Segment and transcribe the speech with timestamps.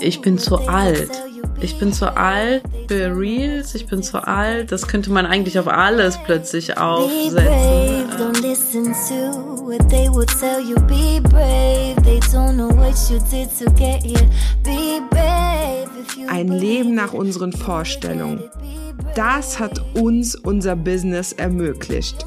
[0.00, 1.10] Ich bin zu alt.
[1.60, 4.70] Ich bin zu alt für Reels, ich bin zu alt.
[4.72, 7.46] Das könnte man eigentlich auf alles plötzlich aufsetzen.
[16.28, 18.44] Ein Leben nach unseren Vorstellungen.
[19.14, 22.26] Das hat uns unser Business ermöglicht.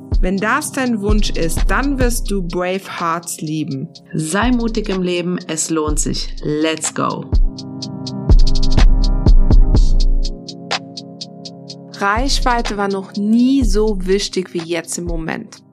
[0.21, 3.89] Wenn das dein Wunsch ist, dann wirst du Brave Hearts lieben.
[4.13, 6.35] Sei mutig im Leben, es lohnt sich.
[6.43, 7.25] Let's go!
[11.93, 15.63] Reichweite war noch nie so wichtig wie jetzt im Moment.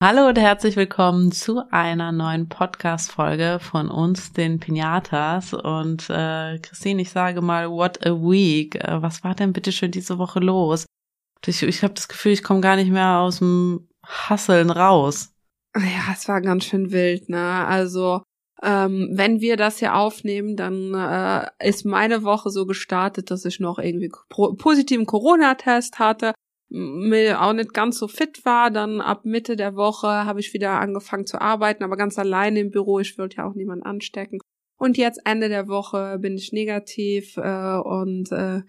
[0.00, 5.52] Hallo und herzlich willkommen zu einer neuen Podcast-Folge von uns, den Pinatas.
[5.52, 8.76] Und äh, Christine, ich sage mal, what a week.
[8.76, 10.86] Äh, was war denn bitte schön diese Woche los?
[11.44, 15.32] Ich, ich habe das Gefühl, ich komme gar nicht mehr aus dem Hasseln raus.
[15.76, 17.66] Ja, es war ganz schön wild, ne?
[17.66, 18.22] Also
[18.62, 23.60] ähm, wenn wir das hier aufnehmen, dann äh, ist meine Woche so gestartet, dass ich
[23.60, 26.34] noch irgendwie positiven Corona-Test hatte,
[26.70, 28.70] mir auch nicht ganz so fit war.
[28.70, 32.70] Dann ab Mitte der Woche habe ich wieder angefangen zu arbeiten, aber ganz alleine im
[32.70, 32.98] Büro.
[33.00, 34.40] Ich wollte ja auch niemanden anstecken.
[34.78, 38.62] Und jetzt Ende der Woche bin ich negativ äh, und äh,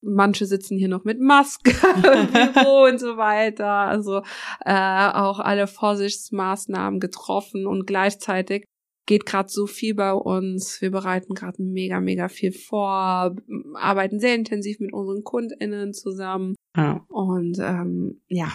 [0.00, 3.66] manche sitzen hier noch mit Maske im Büro und so weiter.
[3.66, 4.22] Also
[4.64, 8.64] äh, auch alle Vorsichtsmaßnahmen getroffen und gleichzeitig
[9.06, 10.80] geht gerade so viel bei uns.
[10.80, 13.36] Wir bereiten gerade mega, mega viel vor,
[13.74, 16.54] arbeiten sehr intensiv mit unseren KundInnen zusammen.
[16.76, 17.04] Ja.
[17.08, 18.52] Und ähm, ja,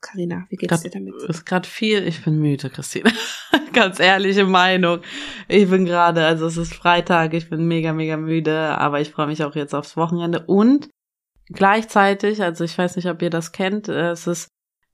[0.00, 1.14] Karina, wie geht's grad, dir damit?
[1.28, 2.06] Ist gerade viel.
[2.06, 3.12] Ich bin müde, Christine.
[3.72, 5.00] Ganz ehrliche Meinung.
[5.48, 9.26] Ich bin gerade, also es ist Freitag, ich bin mega, mega müde, aber ich freue
[9.26, 10.88] mich auch jetzt aufs Wochenende und
[11.50, 14.48] gleichzeitig, also ich weiß nicht, ob ihr das kennt, es ist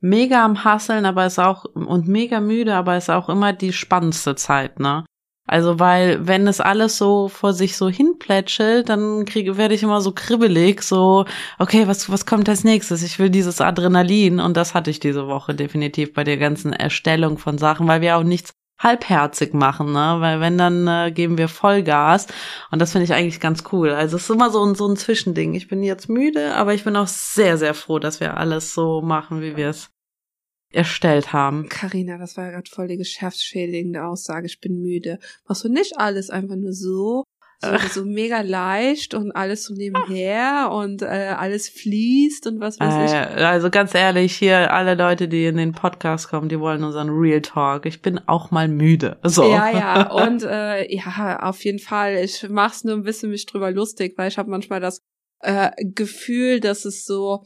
[0.04, 4.34] mega am Hasseln, aber ist auch und mega müde, aber ist auch immer die spannendste
[4.34, 5.04] Zeit, ne?
[5.46, 10.00] Also weil wenn es alles so vor sich so hinplätschelt, dann kriege werde ich immer
[10.00, 11.26] so kribbelig, so
[11.58, 13.02] okay, was was kommt als nächstes?
[13.02, 17.38] Ich will dieses Adrenalin und das hatte ich diese Woche definitiv bei der ganzen Erstellung
[17.38, 20.16] von Sachen, weil wir auch nichts halbherzig machen, ne?
[20.18, 22.26] Weil wenn dann äh, geben wir Vollgas
[22.70, 23.90] und das finde ich eigentlich ganz cool.
[23.90, 25.54] Also es ist immer so ein so ein Zwischending.
[25.54, 29.00] Ich bin jetzt müde, aber ich bin auch sehr sehr froh, dass wir alles so
[29.02, 29.93] machen, wie wir es
[30.74, 31.68] erstellt haben.
[31.68, 34.46] Karina, das war ja gerade voll die geschäftsschädigende Aussage.
[34.46, 35.18] Ich bin müde.
[35.48, 37.24] Machst du nicht alles einfach nur so?
[37.62, 43.10] So, so mega leicht und alles so nebenher und äh, alles fließt und was weiß
[43.10, 43.16] ich.
[43.16, 47.08] Äh, also ganz ehrlich, hier alle Leute, die in den Podcast kommen, die wollen unseren
[47.08, 47.86] Real Talk.
[47.86, 49.18] Ich bin auch mal müde.
[49.22, 49.44] So.
[49.50, 50.10] Ja, ja.
[50.26, 52.16] Und äh, ja, auf jeden Fall.
[52.16, 55.00] Ich mach's nur ein bisschen mich drüber lustig, weil ich habe manchmal das
[55.40, 57.44] äh, Gefühl, dass es so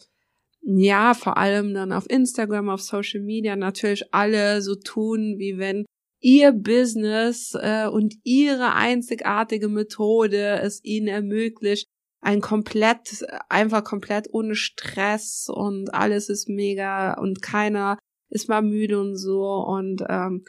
[0.77, 5.87] ja, vor allem dann auf Instagram, auf Social Media natürlich alle so tun, wie wenn
[6.21, 11.87] ihr Business äh, und ihre einzigartige Methode es ihnen ermöglicht,
[12.21, 17.99] ein komplett, einfach komplett ohne Stress und alles ist mega und keiner
[18.29, 19.45] ist mal müde und so.
[19.45, 20.45] Und ähm,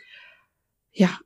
[0.99, 1.17] ja,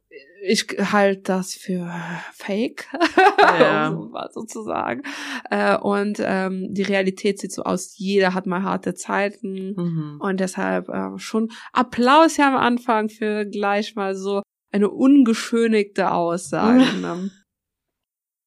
[0.46, 1.90] ich halte das für
[2.34, 2.88] fake,
[3.40, 3.88] Ja.
[3.90, 5.02] um so mal sozusagen.
[5.50, 9.74] Äh, und ähm, die Realität sieht so aus, jeder hat mal harte Zeiten.
[9.76, 10.18] Mhm.
[10.20, 16.84] Und deshalb äh, schon Applaus ja am Anfang für gleich mal so eine ungeschönigte Aussage.
[17.02, 17.32] ne?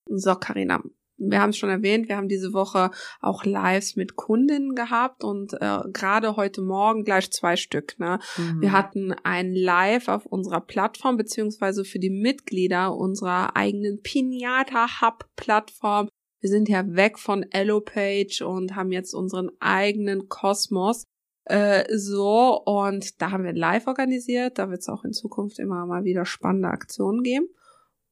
[0.08, 0.82] So, Karina,
[1.18, 2.90] wir haben es schon erwähnt, wir haben diese Woche
[3.20, 7.98] auch Lives mit Kundinnen gehabt und äh, gerade heute Morgen gleich zwei Stück.
[7.98, 8.18] Ne?
[8.36, 8.60] Mhm.
[8.60, 15.24] Wir hatten ein Live auf unserer Plattform, beziehungsweise für die Mitglieder unserer eigenen Pinata Hub
[15.36, 16.08] Plattform.
[16.40, 21.04] Wir sind ja weg von Elopage und haben jetzt unseren eigenen Kosmos.
[21.44, 24.58] Äh, so, und da haben wir live organisiert.
[24.58, 27.48] Da wird es auch in Zukunft immer mal wieder spannende Aktionen geben.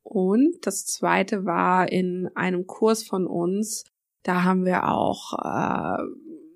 [0.05, 3.85] Und das zweite war in einem Kurs von uns.
[4.23, 6.03] Da haben wir auch äh,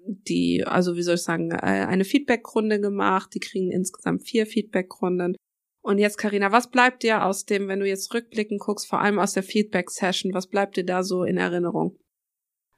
[0.06, 3.30] die, also wie soll ich sagen, äh, eine Feedback-Runde gemacht.
[3.34, 5.34] Die kriegen insgesamt vier Feedback-Runden.
[5.82, 9.18] Und jetzt, Karina, was bleibt dir aus dem, wenn du jetzt rückblickend guckst, vor allem
[9.18, 11.98] aus der Feedback-Session, was bleibt dir da so in Erinnerung?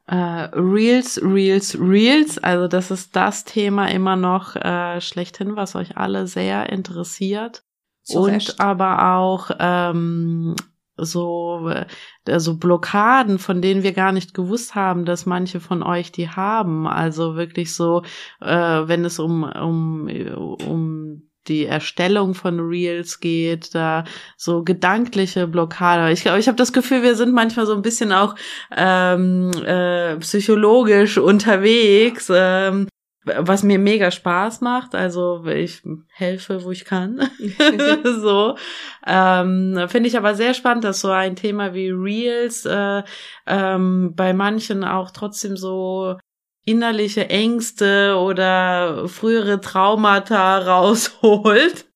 [0.06, 2.38] Äh, Reels, Reels, Reels.
[2.38, 7.64] Also das ist das Thema immer noch äh, schlechthin, was euch alle sehr interessiert.
[8.10, 10.54] Zu und aber auch ähm,
[10.96, 11.86] so äh,
[12.38, 16.86] so Blockaden, von denen wir gar nicht gewusst haben, dass manche von euch die haben.
[16.86, 18.02] Also wirklich so,
[18.40, 20.08] äh, wenn es um um
[20.66, 24.04] um die Erstellung von Reels geht, da
[24.36, 26.12] so gedankliche Blockade.
[26.12, 28.34] Ich glaube, ich habe das Gefühl, wir sind manchmal so ein bisschen auch
[28.76, 32.30] ähm, äh, psychologisch unterwegs.
[32.32, 32.88] Ähm,
[33.24, 37.30] was mir mega Spaß macht, also ich helfe, wo ich kann.
[38.04, 38.56] so
[39.06, 43.02] ähm, finde ich aber sehr spannend, dass so ein Thema wie Reels äh,
[43.46, 46.16] ähm, bei manchen auch trotzdem so
[46.64, 51.86] innerliche Ängste oder frühere Traumata rausholt.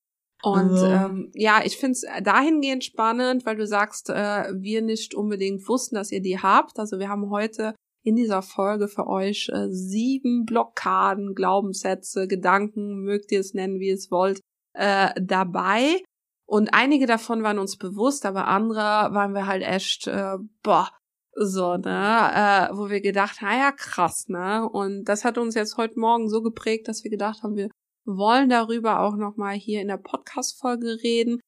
[0.43, 0.87] Und So.
[0.87, 5.95] ähm, ja, ich finde es dahingehend spannend, weil du sagst, äh, wir nicht unbedingt wussten,
[5.95, 6.79] dass ihr die habt.
[6.79, 13.33] Also wir haben heute in dieser Folge für euch äh, sieben Blockaden, Glaubenssätze, Gedanken, mögt
[13.33, 14.41] ihr es nennen, wie ihr es wollt,
[14.75, 16.03] äh, dabei.
[16.47, 20.91] Und einige davon waren uns bewusst, aber andere waren wir halt echt, äh, boah,
[21.33, 24.69] so, ne, äh, wo wir gedacht, na ja, krass, ne?
[24.69, 27.71] Und das hat uns jetzt heute Morgen so geprägt, dass wir gedacht haben, wir
[28.05, 31.41] wollen darüber auch nochmal hier in der Podcast-Folge reden.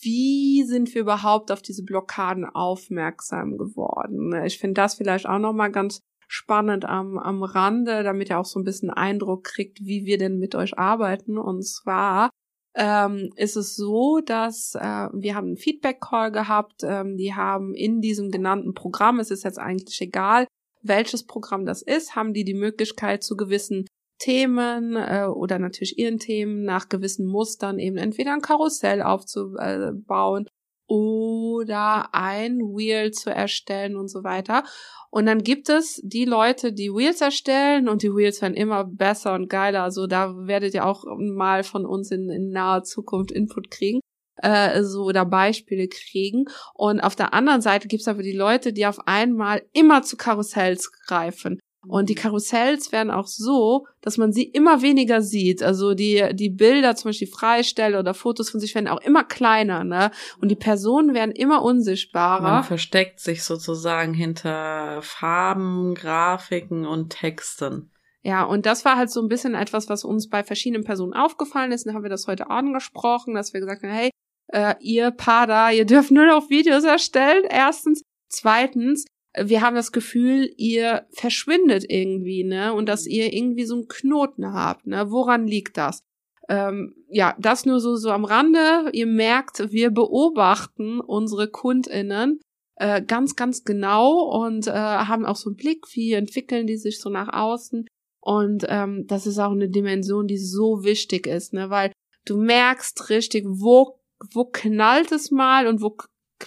[0.00, 4.34] Wie sind wir überhaupt auf diese Blockaden aufmerksam geworden?
[4.44, 8.58] Ich finde das vielleicht auch nochmal ganz spannend am, am Rande, damit ihr auch so
[8.58, 11.38] ein bisschen Eindruck kriegt, wie wir denn mit euch arbeiten.
[11.38, 12.30] Und zwar
[12.74, 16.82] ähm, ist es so, dass äh, wir haben einen Feedback-Call gehabt.
[16.82, 20.46] Ähm, die haben in diesem genannten Programm, es ist jetzt eigentlich egal,
[20.82, 23.86] welches Programm das ist, haben die die Möglichkeit zu gewissen
[24.18, 30.48] Themen äh, oder natürlich ihren Themen nach gewissen Mustern eben entweder ein Karussell aufzubauen
[30.86, 34.64] oder ein Wheel zu erstellen und so weiter.
[35.10, 39.34] Und dann gibt es die Leute, die Wheels erstellen und die Wheels werden immer besser
[39.34, 39.82] und geiler.
[39.82, 44.00] Also da werdet ihr auch mal von uns in, in naher Zukunft Input kriegen
[44.42, 46.44] äh, so oder Beispiele kriegen.
[46.74, 50.16] Und auf der anderen Seite gibt es aber die Leute, die auf einmal immer zu
[50.16, 51.60] Karussells greifen.
[51.86, 55.62] Und die Karussells werden auch so, dass man sie immer weniger sieht.
[55.62, 59.84] Also die, die Bilder, zum Beispiel Freistelle oder Fotos von sich werden auch immer kleiner,
[59.84, 60.10] ne?
[60.40, 62.42] Und die Personen werden immer unsichtbarer.
[62.42, 67.90] Man versteckt sich sozusagen hinter Farben, Grafiken und Texten.
[68.22, 71.72] Ja, und das war halt so ein bisschen etwas, was uns bei verschiedenen Personen aufgefallen
[71.72, 71.86] ist.
[71.86, 74.10] Dann haben wir das heute angesprochen, dass wir gesagt haben, hey,
[74.48, 78.02] äh, ihr Paar da, ihr dürft nur noch Videos erstellen, erstens.
[78.30, 79.04] Zweitens,
[79.42, 82.72] wir haben das Gefühl, ihr verschwindet irgendwie, ne?
[82.72, 85.10] Und dass ihr irgendwie so einen Knoten habt, ne?
[85.10, 86.02] Woran liegt das?
[86.48, 88.90] Ähm, ja, das nur so, so am Rande.
[88.92, 92.40] Ihr merkt, wir beobachten unsere KundInnen
[92.76, 97.00] äh, ganz, ganz genau und äh, haben auch so einen Blick, wie entwickeln die sich
[97.00, 97.86] so nach außen.
[98.20, 101.70] Und ähm, das ist auch eine Dimension, die so wichtig ist, ne?
[101.70, 101.92] Weil
[102.24, 103.98] du merkst richtig, wo,
[104.32, 105.96] wo knallt es mal und wo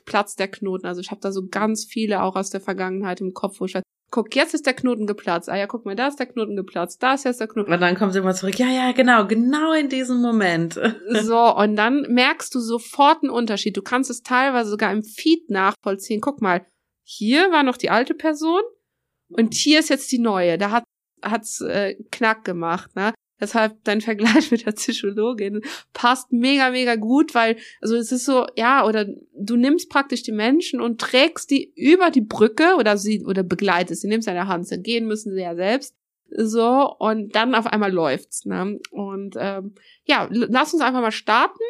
[0.05, 0.85] platzt der Knoten.
[0.85, 3.75] Also ich habe da so ganz viele auch aus der Vergangenheit im Kopf, wo ich
[3.75, 5.49] weiß, guck, jetzt ist der Knoten geplatzt.
[5.49, 7.71] Ah ja, guck mal, da ist der Knoten geplatzt, da ist jetzt der Knoten.
[7.71, 8.57] Und dann kommen sie immer zurück.
[8.57, 10.79] Ja, ja, genau, genau in diesem Moment.
[11.09, 13.75] So, und dann merkst du sofort einen Unterschied.
[13.75, 16.21] Du kannst es teilweise sogar im Feed nachvollziehen.
[16.21, 16.65] Guck mal,
[17.03, 18.61] hier war noch die alte Person
[19.29, 20.57] und hier ist jetzt die neue.
[20.57, 20.83] Da hat
[21.21, 23.13] hat's äh, knack gemacht, ne?
[23.39, 25.61] Deshalb dein Vergleich mit der Psychologin
[25.93, 29.05] passt mega, mega gut, weil, also es ist so, ja, oder
[29.37, 34.01] du nimmst praktisch die Menschen und trägst die über die Brücke oder sie, oder begleitest,
[34.01, 35.95] sie nimmst eine Hand, sie gehen müssen sie ja selbst.
[36.29, 38.79] So, und dann auf einmal läuft's, ne?
[38.91, 41.63] Und ähm, ja, lass uns einfach mal starten.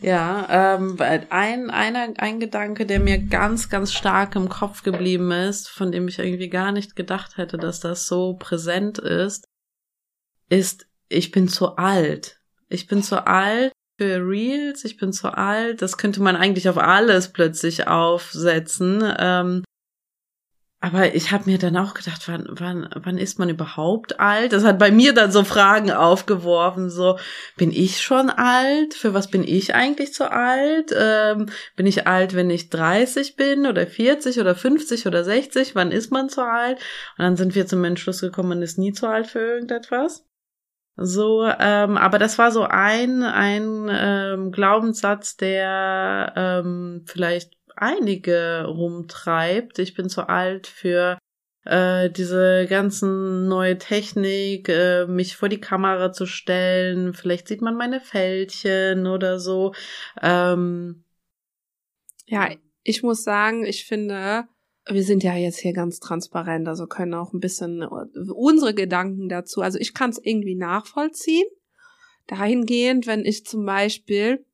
[0.00, 0.98] Ja, ähm,
[1.30, 6.08] ein, einer, ein Gedanke, der mir ganz, ganz stark im Kopf geblieben ist, von dem
[6.08, 9.48] ich irgendwie gar nicht gedacht hätte, dass das so präsent ist,
[10.50, 12.40] ist, ich bin zu alt.
[12.68, 15.82] Ich bin zu alt für Reels, ich bin zu alt.
[15.82, 19.02] Das könnte man eigentlich auf alles plötzlich aufsetzen.
[19.18, 19.64] Ähm,
[20.84, 24.52] aber ich habe mir dann auch gedacht, wann, wann, wann ist man überhaupt alt?
[24.52, 27.18] Das hat bei mir dann so Fragen aufgeworfen, so,
[27.56, 28.92] bin ich schon alt?
[28.92, 30.94] Für was bin ich eigentlich zu alt?
[30.94, 35.74] Ähm, bin ich alt, wenn ich 30 bin oder 40 oder 50 oder 60?
[35.74, 36.76] Wann ist man zu alt?
[37.16, 40.26] Und dann sind wir zum Entschluss gekommen, man ist nie zu alt für irgendetwas.
[40.96, 49.78] So, ähm, aber das war so ein, ein ähm, Glaubenssatz, der ähm, vielleicht einige rumtreibt.
[49.80, 51.18] Ich bin zu alt für
[51.64, 57.14] äh, diese ganzen neue Technik, äh, mich vor die Kamera zu stellen.
[57.14, 59.74] Vielleicht sieht man meine Fältchen oder so.
[60.22, 61.04] Ähm,
[62.26, 62.50] ja,
[62.82, 64.46] ich muss sagen, ich finde,
[64.86, 69.62] wir sind ja jetzt hier ganz transparent, also können auch ein bisschen unsere Gedanken dazu.
[69.62, 71.46] Also ich kann es irgendwie nachvollziehen.
[72.26, 74.44] Dahingehend, wenn ich zum Beispiel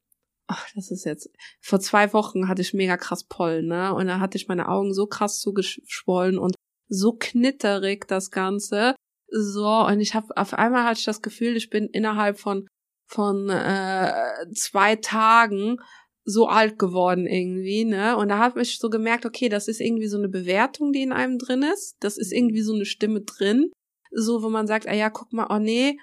[0.50, 3.94] ach, das ist jetzt, vor zwei Wochen hatte ich mega krass Pollen, ne?
[3.94, 6.56] Und da hatte ich meine Augen so krass zugeschwollen und
[6.88, 8.96] so knitterig das Ganze.
[9.28, 12.66] So, und ich habe auf einmal hatte ich das Gefühl, ich bin innerhalb von
[13.06, 14.12] von äh,
[14.54, 15.78] zwei Tagen
[16.24, 18.16] so alt geworden irgendwie, ne?
[18.16, 21.12] Und da habe ich so gemerkt, okay, das ist irgendwie so eine Bewertung, die in
[21.12, 21.96] einem drin ist.
[22.00, 23.70] Das ist irgendwie so eine Stimme drin,
[24.12, 25.98] so wo man sagt, ah ja, guck mal, oh nee,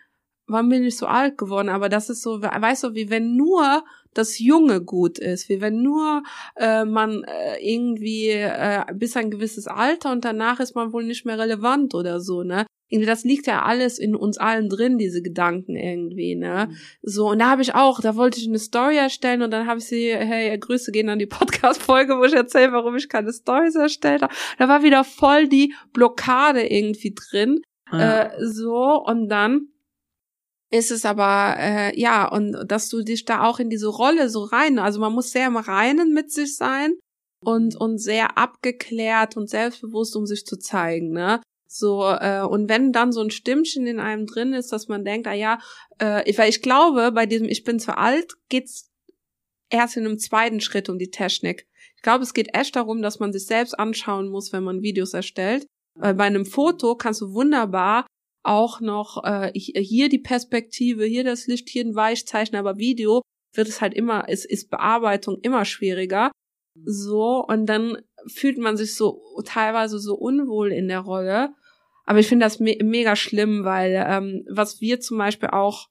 [0.47, 1.69] wann bin ich so alt geworden?
[1.69, 3.83] Aber das ist so, weißt du, wie wenn nur
[4.13, 6.24] das Junge gut ist, wie wenn nur
[6.55, 11.25] äh, man äh, irgendwie äh, bis ein gewisses Alter und danach ist man wohl nicht
[11.25, 12.65] mehr relevant oder so, ne?
[12.89, 16.67] Irgendwie, das liegt ja alles in uns allen drin, diese Gedanken irgendwie, ne?
[16.70, 16.77] Mhm.
[17.01, 19.79] So, und da habe ich auch, da wollte ich eine Story erstellen und dann habe
[19.79, 23.75] ich sie, hey, Grüße gehen an die Podcast-Folge, wo ich erzähle, warum ich keine Stories
[23.75, 24.34] erstellt habe.
[24.58, 27.62] Da war wieder voll die Blockade irgendwie drin.
[27.91, 28.24] Ja.
[28.24, 29.67] Äh, so, und dann
[30.70, 34.44] ist es aber, äh, ja, und dass du dich da auch in diese Rolle so
[34.44, 36.96] rein, also man muss sehr im Reinen mit sich sein
[37.41, 41.41] und, und sehr abgeklärt und selbstbewusst, um sich zu zeigen, ne?
[41.77, 45.27] So, äh, und wenn dann so ein Stimmchen in einem drin ist, dass man denkt,
[45.27, 45.60] ah ja,
[46.00, 48.89] äh, weil ich glaube, bei diesem Ich bin zu alt geht's
[49.69, 51.67] erst in einem zweiten Schritt um die Technik.
[51.96, 55.13] Ich glaube, es geht echt darum, dass man sich selbst anschauen muss, wenn man Videos
[55.13, 55.67] erstellt.
[55.96, 58.05] Weil bei einem Foto kannst du wunderbar
[58.43, 63.22] auch noch äh, hier die Perspektive, hier das Licht, hier ein Weichzeichen, aber Video
[63.53, 66.31] wird es halt immer, es ist Bearbeitung immer schwieriger.
[66.86, 71.50] So, und dann fühlt man sich so teilweise so unwohl in der Rolle.
[72.07, 75.89] Aber ich finde das me mega schlimm, weil ähm, was wir zum Beispiel auch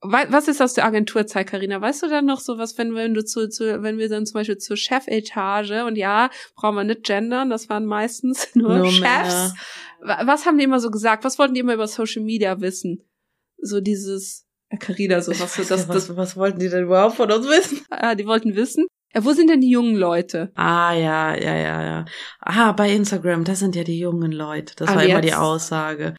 [0.00, 1.80] was ist aus der Agenturzeit, Karina?
[1.80, 4.34] Weißt du dann noch so was, wenn, wenn du zu, zu, wenn wir dann zum
[4.34, 9.54] Beispiel zur Chefetage und ja, brauchen wir nicht gendern, das waren meistens nur, nur Chefs.
[10.00, 10.26] Männer.
[10.26, 11.24] Was haben die immer so gesagt?
[11.24, 13.02] Was wollten die immer über Social Media wissen?
[13.58, 14.46] So dieses,
[14.78, 17.80] Carina, so was, das, das, was, was wollten die denn überhaupt von uns wissen?
[17.90, 18.86] Ah, die wollten wissen.
[19.16, 20.52] Ja, wo sind denn die jungen Leute?
[20.56, 22.04] Ah, ja, ja, ja, ja.
[22.40, 24.74] Ah, bei Instagram, das sind ja die jungen Leute.
[24.76, 26.14] Das Aber war immer die Aussage.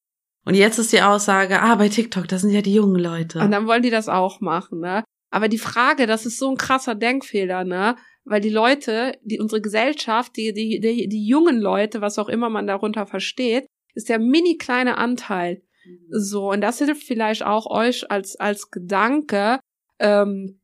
[0.46, 3.38] Und jetzt ist die Aussage, ah, bei TikTok, das sind ja die jungen Leute.
[3.38, 5.04] Und dann wollen die das auch machen, ne?
[5.30, 7.98] Aber die Frage, das ist so ein krasser Denkfehler, ne?
[8.26, 12.50] Weil die Leute, die unsere Gesellschaft, die, die, die, die jungen Leute, was auch immer
[12.50, 15.62] man darunter versteht, ist der mini kleine Anteil.
[16.10, 19.60] So, und das hilft vielleicht auch euch als, als Gedanke,
[20.00, 20.60] ähm,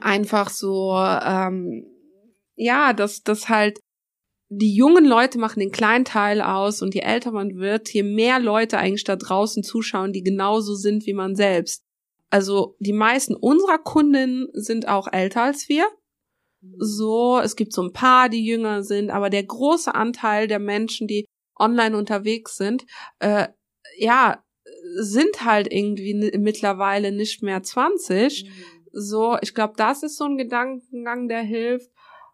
[0.00, 1.86] einfach so, ähm,
[2.56, 3.80] ja, dass, dass halt
[4.48, 8.38] die jungen Leute machen den kleinen Teil aus und je älter man wird, je mehr
[8.38, 11.82] Leute eigentlich da draußen zuschauen, die genauso sind wie man selbst.
[12.28, 15.86] Also die meisten unserer Kundinnen sind auch älter als wir.
[16.78, 21.08] So, es gibt so ein paar, die jünger sind, aber der große Anteil der Menschen,
[21.08, 21.24] die
[21.58, 22.84] online unterwegs sind,
[23.18, 23.48] äh,
[23.96, 24.44] ja,
[24.96, 28.44] sind halt irgendwie mittlerweile nicht mehr 20.
[28.44, 28.50] Mhm.
[28.92, 31.90] So, ich glaube, das ist so ein Gedankengang, der hilft.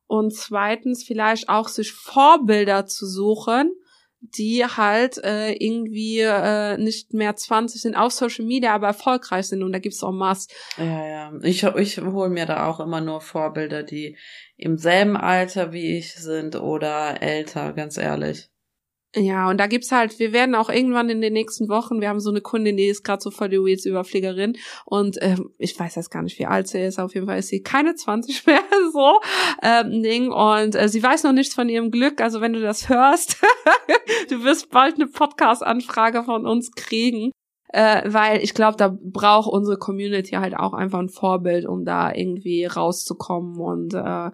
[0.06, 3.72] Und zweitens vielleicht auch sich Vorbilder zu suchen,
[4.20, 9.62] die halt äh, irgendwie äh, nicht mehr 20 sind auf Social Media, aber erfolgreich sind
[9.62, 10.48] und da gibt's auch Mass.
[10.76, 11.32] Ja, ja.
[11.42, 14.16] Ich, ich hole mir da auch immer nur Vorbilder, die
[14.56, 18.50] im selben Alter wie ich sind oder älter, ganz ehrlich.
[19.16, 22.20] Ja, und da gibt's halt, wir werden auch irgendwann in den nächsten Wochen, wir haben
[22.20, 26.10] so eine Kundin, die ist gerade so voll die Wheels-Überfliegerin und ähm, ich weiß jetzt
[26.10, 28.60] gar nicht, wie alt sie ist, auf jeden Fall ist sie keine 20 mehr,
[28.92, 29.18] so
[29.62, 30.30] ähm, Ding.
[30.30, 33.38] Und äh, sie weiß noch nichts von ihrem Glück, also wenn du das hörst,
[34.28, 37.30] du wirst bald eine Podcast-Anfrage von uns kriegen,
[37.70, 42.12] äh, weil ich glaube, da braucht unsere Community halt auch einfach ein Vorbild, um da
[42.12, 43.58] irgendwie rauszukommen.
[43.58, 44.30] Und äh,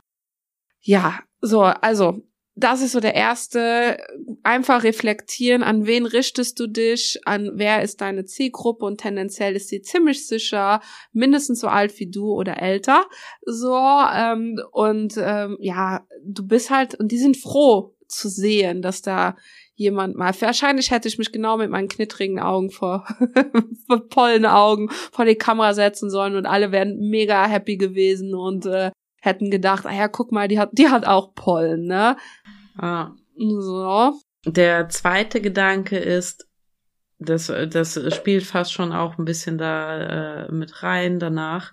[0.80, 2.22] ja, so, also
[2.56, 3.98] das ist so der erste,
[4.44, 9.68] einfach reflektieren, an wen richtest du dich, an wer ist deine Zielgruppe und tendenziell ist
[9.68, 10.80] sie ziemlich sicher
[11.12, 13.06] mindestens so alt wie du oder älter,
[13.44, 19.02] so ähm, und ähm, ja, du bist halt und die sind froh zu sehen, dass
[19.02, 19.36] da
[19.74, 20.32] jemand mal.
[20.40, 23.04] Wahrscheinlich hätte ich mich genau mit meinen knittrigen Augen vor,
[23.88, 28.92] vor Pollenaugen vor die Kamera setzen sollen und alle wären mega happy gewesen und äh,
[29.24, 32.16] hätten gedacht, ah ja, guck mal, die hat, die hat auch Pollen, ne?
[32.76, 33.12] Ah.
[33.36, 34.20] So.
[34.46, 36.46] Der zweite Gedanke ist,
[37.18, 41.72] das, das spielt fast schon auch ein bisschen da äh, mit rein danach.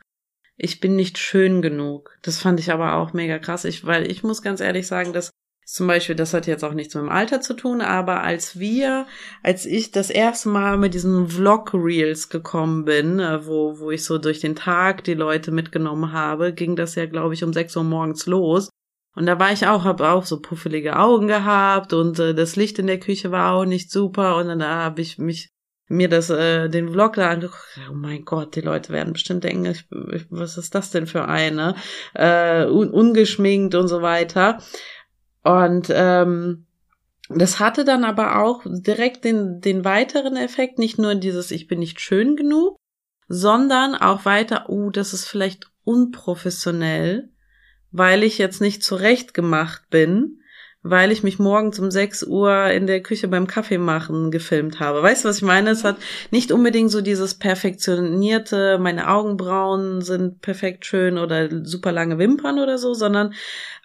[0.55, 2.17] Ich bin nicht schön genug.
[2.21, 3.65] Das fand ich aber auch mega krass.
[3.65, 5.31] Ich, weil ich muss ganz ehrlich sagen, dass
[5.71, 9.07] zum Beispiel, das hat jetzt auch nichts mit dem Alter zu tun, aber als wir,
[9.41, 14.17] als ich das erste Mal mit diesen Vlog-Reels gekommen bin, äh, wo, wo ich so
[14.17, 17.83] durch den Tag die Leute mitgenommen habe, ging das ja, glaube ich, um sechs Uhr
[17.83, 18.69] morgens los.
[19.15, 22.77] Und da war ich auch, habe auch so puffelige Augen gehabt und äh, das Licht
[22.77, 25.51] in der Küche war auch nicht super und dann habe ich mich
[25.87, 27.79] mir das äh, den Vlog da angeguckt.
[27.89, 31.27] Oh mein Gott, die Leute werden bestimmt denken, ich, ich, was ist das denn für
[31.27, 31.75] eine?
[32.13, 34.59] Äh, un, ungeschminkt und so weiter.
[35.43, 36.65] Und ähm,
[37.29, 41.79] das hatte dann aber auch direkt den, den weiteren Effekt, nicht nur dieses Ich bin
[41.79, 42.77] nicht schön genug,
[43.27, 47.29] sondern auch weiter, oh, das ist vielleicht unprofessionell,
[47.91, 50.40] weil ich jetzt nicht zurecht gemacht bin,
[50.83, 55.03] weil ich mich morgens um 6 Uhr in der Küche beim Kaffee machen gefilmt habe.
[55.03, 55.69] Weißt du, was ich meine?
[55.69, 55.97] Es hat
[56.31, 62.77] nicht unbedingt so dieses perfektionierte, meine Augenbrauen sind perfekt schön oder super lange Wimpern oder
[62.77, 63.33] so, sondern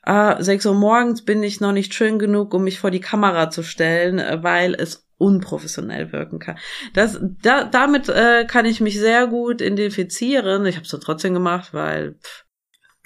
[0.04, 3.50] äh, 6 Uhr morgens bin ich noch nicht schön genug, um mich vor die Kamera
[3.50, 6.58] zu stellen, äh, weil es unprofessionell wirken kann.
[6.94, 10.66] Das, da, damit äh, kann ich mich sehr gut identifizieren.
[10.66, 12.45] Ich habe es trotzdem gemacht, weil pff,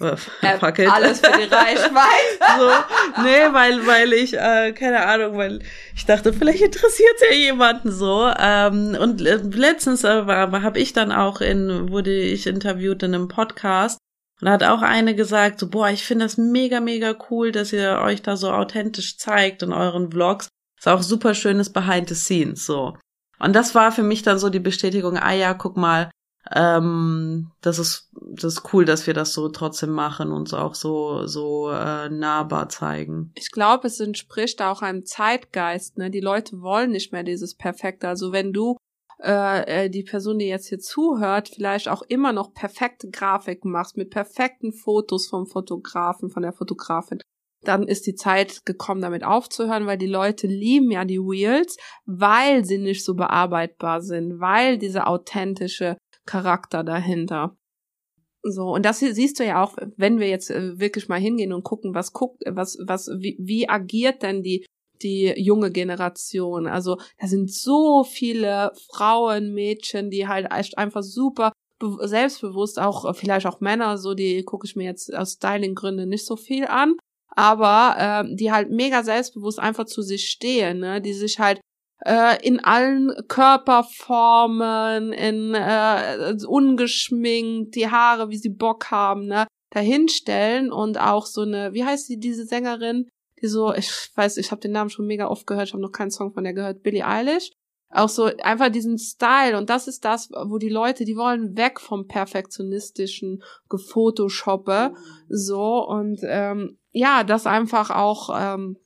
[0.01, 0.17] äh,
[0.59, 0.91] fuck it.
[0.91, 1.91] Alles für die Reichweite.
[2.59, 5.61] so, nee, weil, weil ich, äh, keine Ahnung, weil
[5.95, 8.33] ich dachte, vielleicht interessiert ja jemanden so.
[8.39, 13.99] Ähm, und letztens äh, habe ich dann auch in, wurde ich interviewt in einem Podcast
[14.41, 17.73] und da hat auch eine gesagt, so, boah, ich finde das mega, mega cool, dass
[17.73, 20.49] ihr euch da so authentisch zeigt in euren Vlogs.
[20.79, 22.97] Ist auch super schönes Behind the Scenes, so.
[23.39, 26.11] Und das war für mich dann so die Bestätigung, ah ja, guck mal,
[26.55, 31.27] ähm, das ist, das ist cool, dass wir das so trotzdem machen und auch so,
[31.27, 33.33] so äh, nahbar zeigen.
[33.35, 36.11] Ich glaube, es entspricht auch einem Zeitgeist, ne?
[36.11, 38.09] Die Leute wollen nicht mehr dieses Perfekte.
[38.09, 38.77] Also wenn du
[39.23, 43.97] äh, äh, die Person, die jetzt hier zuhört, vielleicht auch immer noch perfekte Grafiken machst,
[43.99, 47.21] mit perfekten Fotos vom Fotografen, von der Fotografin,
[47.63, 51.77] dann ist die Zeit gekommen, damit aufzuhören, weil die Leute lieben ja die Reels,
[52.07, 55.99] weil sie nicht so bearbeitbar sind, weil diese authentische
[56.31, 57.57] Charakter dahinter.
[58.43, 61.65] So, und das siehst du ja auch, wenn wir jetzt äh, wirklich mal hingehen und
[61.65, 64.65] gucken, was guckt, was, was, wie, wie agiert denn die
[65.03, 66.67] die junge Generation.
[66.67, 71.53] Also da sind so viele Frauen, Mädchen, die halt echt einfach super
[72.03, 76.37] selbstbewusst, auch vielleicht auch Männer, so die gucke ich mir jetzt aus Styling-Gründen nicht so
[76.37, 76.97] viel an,
[77.35, 77.95] aber
[78.29, 81.01] äh, die halt mega selbstbewusst einfach zu sich stehen, ne?
[81.01, 81.61] die sich halt
[82.05, 90.73] äh, in allen Körperformen, in äh, ungeschminkt, die Haare, wie sie Bock haben, ne, dahinstellen
[90.73, 93.09] und auch so eine, wie heißt die, diese Sängerin,
[93.41, 95.93] die so, ich weiß, ich habe den Namen schon mega oft gehört, ich habe noch
[95.93, 97.53] keinen Song von der gehört, Billie Eilish.
[97.93, 101.81] Auch so einfach diesen Style und das ist das, wo die Leute, die wollen weg
[101.81, 104.95] vom perfektionistischen Gefotoshoppe,
[105.29, 108.77] so und ähm, ja, das einfach auch ähm,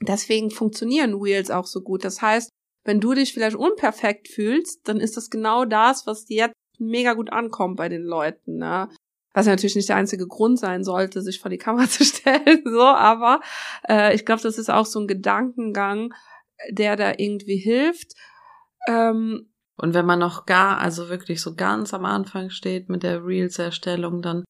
[0.00, 2.04] deswegen funktionieren Reels auch so gut.
[2.04, 2.50] Das heißt,
[2.84, 7.12] wenn du dich vielleicht unperfekt fühlst, dann ist das genau das, was dir jetzt mega
[7.12, 8.56] gut ankommt bei den Leuten.
[8.56, 8.88] Ne?
[9.34, 12.62] Was ja natürlich nicht der einzige Grund sein sollte, sich vor die Kamera zu stellen,
[12.64, 13.40] so, aber
[13.88, 16.14] äh, ich glaube, das ist auch so ein Gedankengang,
[16.70, 18.14] der da irgendwie hilft.
[18.88, 23.24] Ähm, und wenn man noch gar, also wirklich so ganz am Anfang steht mit der
[23.24, 24.44] Reels-Erstellung, dann,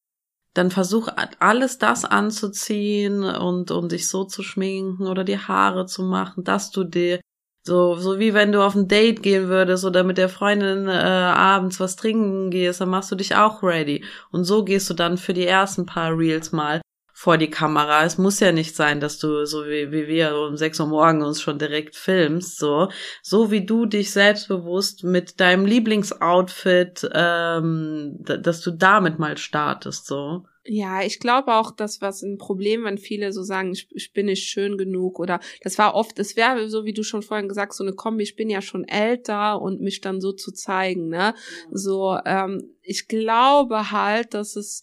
[0.53, 1.07] dann versuch
[1.39, 6.71] alles das anzuziehen und, und dich so zu schminken oder die Haare zu machen, dass
[6.71, 7.21] du dir
[7.63, 10.91] so, so wie wenn du auf ein Date gehen würdest oder mit der Freundin äh,
[10.91, 14.03] abends was trinken gehst, dann machst du dich auch ready.
[14.31, 16.80] Und so gehst du dann für die ersten paar Reels mal
[17.21, 18.03] vor die Kamera.
[18.03, 21.21] Es muss ja nicht sein, dass du so wie, wie wir um sechs Uhr morgen
[21.21, 22.89] uns schon direkt filmst, so.
[23.21, 30.45] So wie du dich selbstbewusst mit deinem Lieblingsoutfit, ähm, dass du damit mal startest, so.
[30.65, 34.25] Ja, ich glaube auch, dass was ein Problem, wenn viele so sagen, ich, ich bin
[34.25, 37.73] nicht schön genug oder das war oft, es wäre so, wie du schon vorhin gesagt,
[37.73, 41.35] so eine Kombi, ich bin ja schon älter und mich dann so zu zeigen, ne?
[41.69, 44.81] So, ähm, ich glaube halt, dass es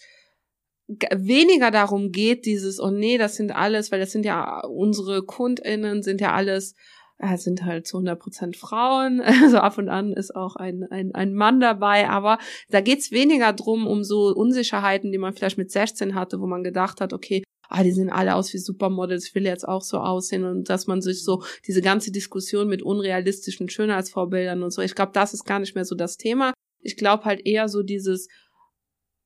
[0.88, 6.02] weniger darum geht, dieses, oh nee, das sind alles, weil das sind ja unsere KundInnen,
[6.02, 6.74] sind ja alles
[7.18, 9.20] äh, sind halt zu 100 Prozent Frauen.
[9.42, 12.08] Also ab und an ist auch ein, ein, ein Mann dabei.
[12.08, 12.38] Aber
[12.70, 16.62] da geht's weniger drum, um so Unsicherheiten, die man vielleicht mit 16 hatte, wo man
[16.62, 19.98] gedacht hat, okay, ah, die sehen alle aus wie Supermodels, ich will jetzt auch so
[19.98, 24.94] aussehen und dass man sich so diese ganze Diskussion mit unrealistischen Schönheitsvorbildern und so, ich
[24.94, 26.54] glaube, das ist gar nicht mehr so das Thema.
[26.80, 28.28] Ich glaube halt eher so dieses,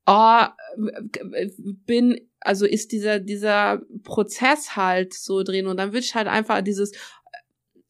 [0.05, 0.41] oh,
[1.85, 6.61] bin, also ist dieser, dieser Prozess halt so drin und dann würde ich halt einfach
[6.61, 6.91] dieses,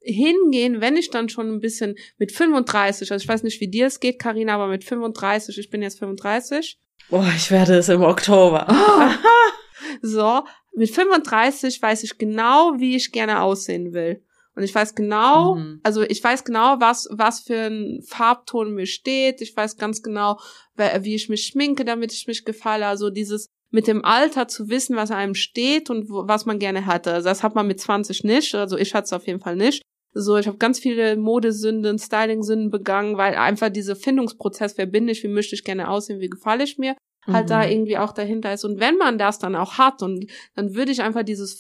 [0.01, 3.87] hingehen, wenn ich dann schon ein bisschen mit 35, also ich weiß nicht, wie dir
[3.87, 6.77] es geht, Karina, aber mit 35, ich bin jetzt 35.
[7.09, 8.67] Boah, ich werde es im Oktober.
[8.69, 9.29] Oh.
[10.01, 10.43] so,
[10.75, 14.23] mit 35 weiß ich genau, wie ich gerne aussehen will.
[14.55, 15.79] Und ich weiß genau, mhm.
[15.83, 19.41] also ich weiß genau, was, was für ein Farbton mir steht.
[19.41, 20.39] Ich weiß ganz genau,
[20.75, 22.85] wie ich mich schminke, damit ich mich gefalle.
[22.85, 27.11] Also dieses mit dem Alter zu wissen, was einem steht und was man gerne hatte.
[27.11, 28.53] Also das hat man mit 20 nicht.
[28.53, 29.81] Also ich hatte es auf jeden Fall nicht.
[30.13, 35.23] So, ich habe ganz viele Modesünden, Styling-Sünden begangen, weil einfach dieser Findungsprozess, wer bin ich,
[35.23, 37.49] wie möchte ich gerne aussehen, wie gefalle ich mir, halt mhm.
[37.49, 38.63] da irgendwie auch dahinter ist.
[38.63, 41.55] Und wenn man das dann auch hat, und dann würde ich einfach dieses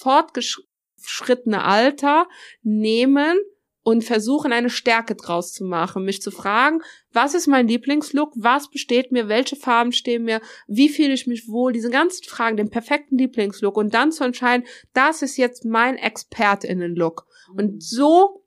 [1.03, 2.27] fortgeschrittene Alter
[2.61, 3.37] nehmen
[3.85, 8.69] und versuchen, eine Stärke draus zu machen, mich zu fragen, was ist mein Lieblingslook, was
[8.69, 12.69] besteht mir, welche Farben stehen mir, wie fühle ich mich wohl, diese ganzen Fragen, den
[12.69, 13.75] perfekten Lieblingslook.
[13.75, 17.25] Und dann zu entscheiden, das ist jetzt mein ExpertInnen-Look.
[17.55, 18.39] Und so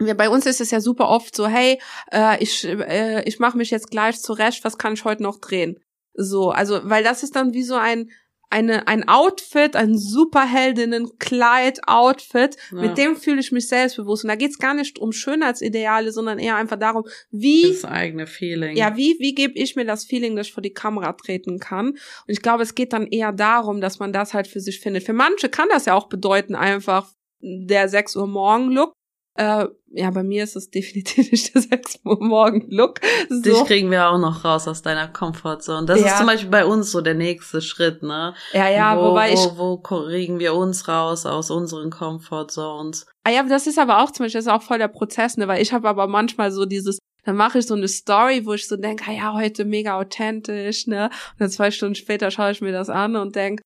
[0.00, 1.80] ja, bei uns ist es ja super oft so, hey,
[2.12, 5.80] äh, ich, äh, ich mache mich jetzt gleich zurecht, was kann ich heute noch drehen?
[6.14, 8.08] So, also, weil das ist dann wie so ein,
[8.50, 12.80] eine, ein Outfit, ein Superheldinnen-Kleid-Outfit, ja.
[12.80, 14.24] mit dem fühle ich mich selbstbewusst.
[14.24, 17.68] Und da geht's gar nicht um Schönheitsideale, sondern eher einfach darum, wie.
[17.68, 18.74] Das eigene Feeling.
[18.76, 21.88] Ja, wie, wie gebe ich mir das Feeling, dass ich vor die Kamera treten kann?
[21.88, 25.04] Und ich glaube, es geht dann eher darum, dass man das halt für sich findet.
[25.04, 28.92] Für manche kann das ja auch bedeuten, einfach der 6 Uhr Morgen Look.
[29.38, 33.00] Äh, ja, bei mir ist es definitiv nicht der 6 Uhr morgen Look.
[33.28, 33.40] So.
[33.40, 35.86] Dich kriegen wir auch noch raus aus deiner Komfortzone.
[35.86, 36.08] Das ja.
[36.08, 38.34] ist zum Beispiel bei uns so der nächste Schritt, ne?
[38.52, 39.38] Ja, ja, wo, wobei ich.
[39.38, 43.06] Wo, wo kriegen wir uns raus aus unseren Comfortzones?
[43.22, 45.46] Ah ja, das ist aber auch zum Beispiel, das ist auch voll der Prozess, ne?
[45.46, 48.66] Weil ich habe aber manchmal so dieses, dann mache ich so eine Story, wo ich
[48.66, 51.10] so denke, ah ja, heute mega authentisch, ne?
[51.32, 53.60] Und dann zwei Stunden später schaue ich mir das an und denk,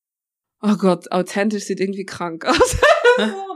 [0.60, 2.76] oh Gott, authentisch sieht irgendwie krank aus.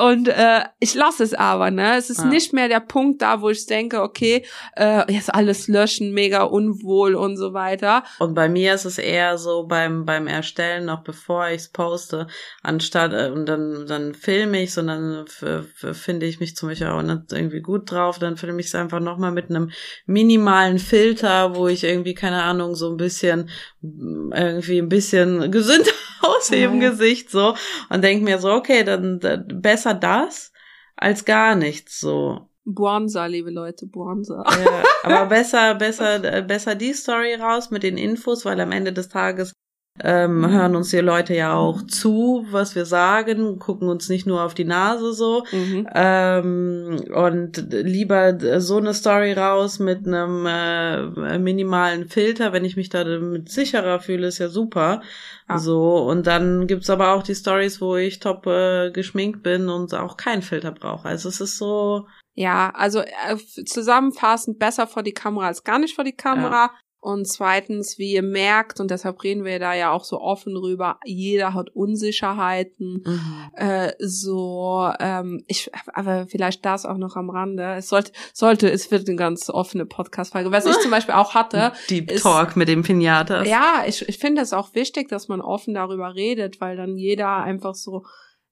[0.00, 1.96] Und äh, ich lasse es aber, ne?
[1.96, 2.26] Es ist ja.
[2.26, 4.44] nicht mehr der Punkt da, wo ich denke, okay,
[4.76, 8.04] äh, jetzt alles löschen, mega unwohl und so weiter.
[8.18, 12.26] Und bei mir ist es eher so beim beim Erstellen, noch bevor ich es poste,
[12.62, 17.32] anstatt äh, und dann dann filme ich, sondern finde ich mich zum Beispiel auch nicht
[17.32, 19.70] irgendwie gut drauf, dann filme ich es einfach nochmal mit einem
[20.06, 23.48] minimalen Filter, wo ich irgendwie keine Ahnung so ein bisschen
[23.82, 25.90] irgendwie ein bisschen gesünder
[26.22, 27.54] aussehe im Gesicht so
[27.88, 30.52] und denke mir so, okay, dann, dann besser das
[30.96, 32.48] als gar nichts so.
[32.64, 34.44] Buonza, liebe Leute, Buonza.
[34.46, 39.08] Ja, aber besser, besser, besser die Story raus mit den Infos, weil am Ende des
[39.08, 39.52] Tages
[40.02, 40.50] ähm, mhm.
[40.50, 44.54] hören uns die Leute ja auch zu, was wir sagen, gucken uns nicht nur auf
[44.54, 45.44] die Nase so.
[45.52, 45.88] Mhm.
[45.94, 52.88] Ähm, und lieber so eine Story raus mit einem äh, minimalen Filter, wenn ich mich
[52.88, 55.02] da damit sicherer fühle, ist ja super.
[55.48, 55.58] Ah.
[55.58, 59.94] So, und dann gibt's aber auch die Stories, wo ich top äh, geschminkt bin und
[59.94, 61.08] auch keinen Filter brauche.
[61.08, 62.06] Also es ist so.
[62.34, 66.66] Ja, also äh, zusammenfassend besser vor die Kamera als gar nicht vor die Kamera.
[66.66, 66.70] Ja.
[67.00, 70.98] Und zweitens, wie ihr merkt, und deshalb reden wir da ja auch so offen drüber,
[71.04, 73.04] jeder hat Unsicherheiten.
[73.06, 73.50] Mhm.
[73.54, 77.74] Äh, so, ähm, ich, aber vielleicht das auch noch am Rande.
[77.76, 80.50] Es sollte, sollte, es wird eine ganz offene Podcast-Frage.
[80.50, 81.72] Was ich zum Beispiel auch hatte.
[81.88, 83.46] Deep ist, Talk mit dem Pinatas.
[83.46, 87.36] Ja, ich, ich finde es auch wichtig, dass man offen darüber redet, weil dann jeder
[87.36, 88.04] einfach so,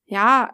[0.04, 0.50] ja,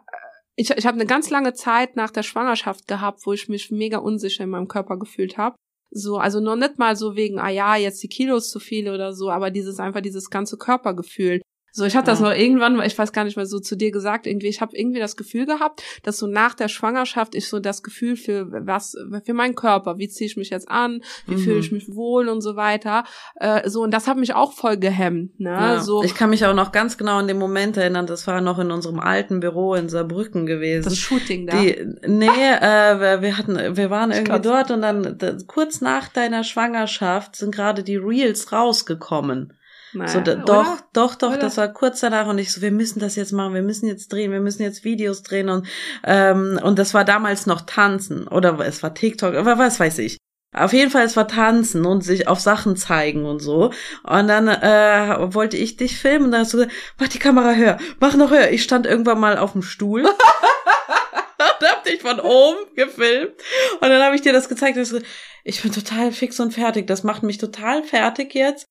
[0.55, 3.99] ich, ich habe eine ganz lange Zeit nach der Schwangerschaft gehabt, wo ich mich mega
[3.99, 5.55] unsicher in meinem Körper gefühlt habe.
[5.95, 9.13] So, also noch nicht mal so wegen, ah ja, jetzt die Kilos zu viel oder
[9.13, 11.41] so, aber dieses einfach dieses ganze Körpergefühl.
[11.75, 12.03] So, ich ja.
[12.03, 14.77] das noch irgendwann, ich weiß gar nicht mehr so zu dir gesagt, irgendwie, ich habe
[14.77, 18.95] irgendwie das Gefühl gehabt, dass so nach der Schwangerschaft ich so das Gefühl für was,
[19.25, 21.39] für meinen Körper, wie ziehe ich mich jetzt an, wie mhm.
[21.39, 23.05] fühle ich mich wohl und so weiter.
[23.37, 25.39] Äh, so, und das hat mich auch voll gehemmt.
[25.39, 25.49] Ne?
[25.49, 25.79] Ja.
[25.79, 28.59] So, ich kann mich auch noch ganz genau an den Moment erinnern, das war noch
[28.59, 30.83] in unserem alten Büro in Saarbrücken gewesen.
[30.83, 31.59] Das Shooting da.
[31.59, 37.35] Die, nee, äh, wir hatten, wir waren irgendwie dort und dann kurz nach deiner Schwangerschaft
[37.35, 39.53] sind gerade die Reels rausgekommen
[39.93, 41.37] Naja, so, da, doch, doch, doch, Oder?
[41.37, 44.11] das war kurz danach und ich so, wir müssen das jetzt machen, wir müssen jetzt
[44.11, 45.67] drehen, wir müssen jetzt Videos drehen und,
[46.03, 50.17] ähm, und das war damals noch Tanzen oder es war TikTok, aber was weiß ich.
[50.55, 53.71] Auf jeden Fall, es war Tanzen und sich auf Sachen zeigen und so.
[54.03, 57.53] Und dann äh, wollte ich dich filmen und dann hast du gesagt, mach die Kamera
[57.55, 58.51] höher, mach noch höher.
[58.51, 63.33] Ich stand irgendwann mal auf dem Stuhl und hab dich von oben gefilmt.
[63.81, 65.03] Und dann habe ich dir das gezeigt und
[65.43, 66.85] ich bin total fix und fertig.
[66.85, 68.67] Das macht mich total fertig jetzt.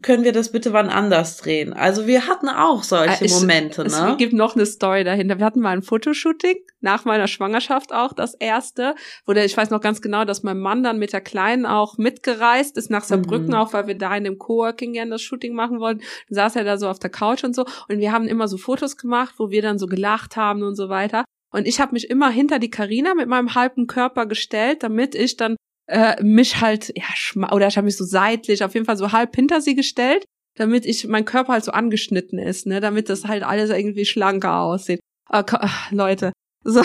[0.00, 1.74] Können wir das bitte wann anders drehen?
[1.74, 4.14] Also wir hatten auch solche Äh, ich- Momente, Es ne?
[4.16, 5.38] gibt noch eine Story dahinter.
[5.38, 8.94] Wir hatten mal ein Fotoshooting nach meiner Schwangerschaft auch, das erste,
[9.26, 11.98] wo der, ich weiß noch ganz genau, dass mein Mann dann mit der Kleinen auch
[11.98, 13.54] mitgereist ist nach Saarbrücken, Mhm.
[13.54, 16.00] auch weil wir da in dem Coworking gerne das Shooting machen wollten.
[16.30, 18.56] Dann saß er da so auf der Couch und so und wir haben immer so
[18.56, 21.24] Fotos gemacht, wo wir dann so gelacht haben und so weiter.
[21.52, 25.36] Und ich habe mich immer hinter die Karina mit meinem halben Körper gestellt, damit ich
[25.36, 28.96] dann äh, mich halt, ja, schma oder ich habe mich so seitlich, auf jeden Fall
[28.96, 30.24] so halb hinter sie gestellt,
[30.56, 34.60] damit ich, mein Körper halt so angeschnitten ist, ne, damit das halt alles irgendwie schlanker
[34.60, 35.00] aussieht.
[35.28, 36.32] Ach, Leute.
[36.64, 36.78] So.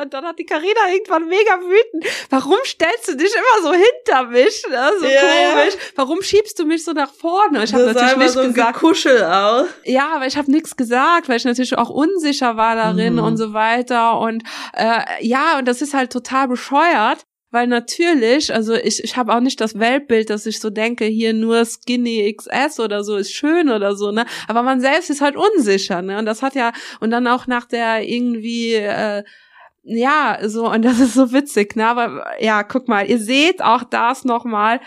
[0.00, 2.06] Und dann hat die Karina irgendwann mega wütend.
[2.30, 4.64] Warum stellst du dich immer so hinter mich?
[4.70, 4.90] Ne?
[4.98, 5.20] So Ja,
[5.52, 5.74] komisch.
[5.94, 7.62] Warum schiebst du mich so nach vorne?
[7.64, 8.80] Ich habe natürlich immer nicht so gesagt.
[8.80, 9.66] Gekuschel aus.
[9.84, 13.24] Ja, aber ich habe nichts gesagt, weil ich natürlich auch unsicher war darin Mhm.
[13.24, 14.18] und so weiter.
[14.20, 19.32] Und äh, ja, und das ist halt total bescheuert, weil natürlich, also ich, ich habe
[19.32, 23.32] auch nicht das Weltbild, dass ich so denke, hier nur Skinny XS oder so ist
[23.32, 24.26] schön oder so, ne?
[24.48, 26.18] Aber man selbst ist halt unsicher, ne?
[26.18, 29.22] Und das hat ja, und dann auch nach der irgendwie äh,
[29.84, 31.86] ja, so, und das ist so witzig, ne?
[31.86, 34.80] Aber ja, guck mal, ihr seht auch das nochmal.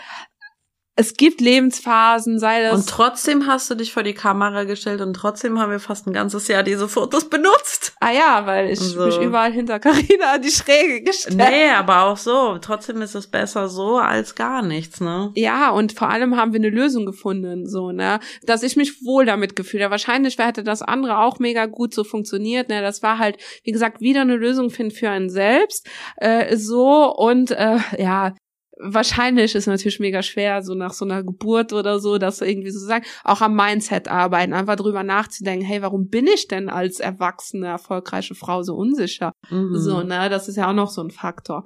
[1.00, 2.74] Es gibt Lebensphasen, sei das.
[2.74, 6.12] Und trotzdem hast du dich vor die Kamera gestellt und trotzdem haben wir fast ein
[6.12, 7.92] ganzes Jahr diese Fotos benutzt.
[8.00, 9.06] Ah ja, weil ich So.
[9.06, 11.36] mich überall hinter Carina an die Schräge gestellt.
[11.36, 12.58] Nee, aber auch so.
[12.58, 15.30] Trotzdem ist es besser so als gar nichts, ne?
[15.36, 19.24] Ja, und vor allem haben wir eine Lösung gefunden, so, ne, dass ich mich wohl
[19.24, 19.92] damit gefühlt habe.
[19.92, 24.00] Wahrscheinlich hätte das andere auch mega gut so funktioniert, ne, das war halt, wie gesagt,
[24.00, 28.34] wieder eine Lösung finden für einen selbst, äh, so, und, äh, ja,
[28.80, 32.70] wahrscheinlich ist natürlich mega schwer, so nach so einer Geburt oder so, dass du irgendwie
[32.70, 37.00] so sagen, auch am Mindset arbeiten, einfach drüber nachzudenken, hey, warum bin ich denn als
[37.00, 39.32] erwachsene, erfolgreiche Frau so unsicher?
[39.50, 39.76] Mhm.
[39.76, 41.64] So, ne, das ist ja auch noch so ein Faktor.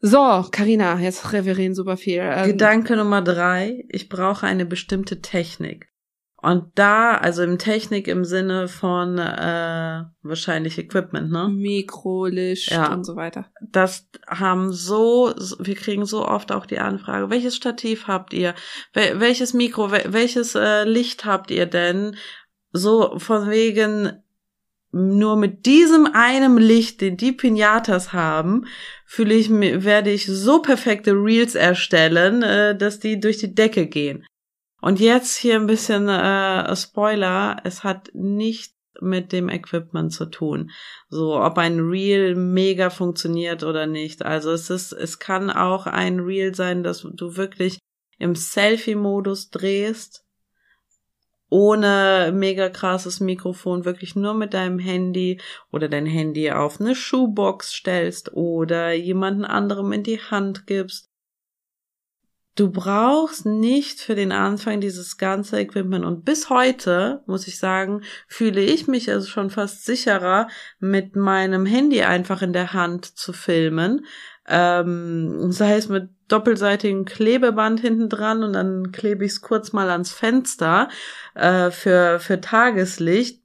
[0.00, 2.20] So, Karina, jetzt referieren super viel.
[2.22, 3.84] Ähm, Gedanke Nummer drei.
[3.88, 5.88] Ich brauche eine bestimmte Technik.
[6.44, 11.48] Und da, also im Technik im Sinne von äh, wahrscheinlich Equipment, ne?
[11.48, 12.92] Mikro, Licht Ja.
[12.92, 13.46] und so weiter.
[13.62, 18.54] das haben so, so- wir kriegen so oft auch die Anfrage, welches Stativ habt ihr?
[18.92, 22.16] Wel welches Mikro, wel welches äh, Licht habt ihr denn?
[22.72, 24.12] So von wegen,
[24.92, 28.66] nur mit diesem einem Licht, den die Pinatas haben,
[29.06, 33.86] fühle ich mir, werde ich so perfekte Reels erstellen, äh, dass die durch die Decke
[33.86, 34.24] gehen.
[34.84, 40.72] Und jetzt hier ein bisschen äh, Spoiler, es hat nichts mit dem Equipment zu tun.
[41.08, 44.26] So, ob ein Reel mega funktioniert oder nicht.
[44.26, 47.78] Also es ist, es kann auch ein Reel sein, dass du wirklich
[48.18, 50.26] im Selfie-Modus drehst,
[51.48, 55.40] ohne mega krasses Mikrofon, wirklich nur mit deinem Handy
[55.72, 61.08] oder dein Handy auf eine Schuhbox stellst oder jemanden anderem in die Hand gibst.
[62.56, 66.04] Du brauchst nicht für den Anfang dieses ganze Equipment.
[66.04, 70.46] Und bis heute, muss ich sagen, fühle ich mich also schon fast sicherer,
[70.78, 74.06] mit meinem Handy einfach in der Hand zu filmen.
[74.46, 79.90] Ähm, sei es mit doppelseitigem Klebeband hinten dran und dann klebe ich es kurz mal
[79.90, 80.88] ans Fenster
[81.34, 83.43] äh, für, für Tageslicht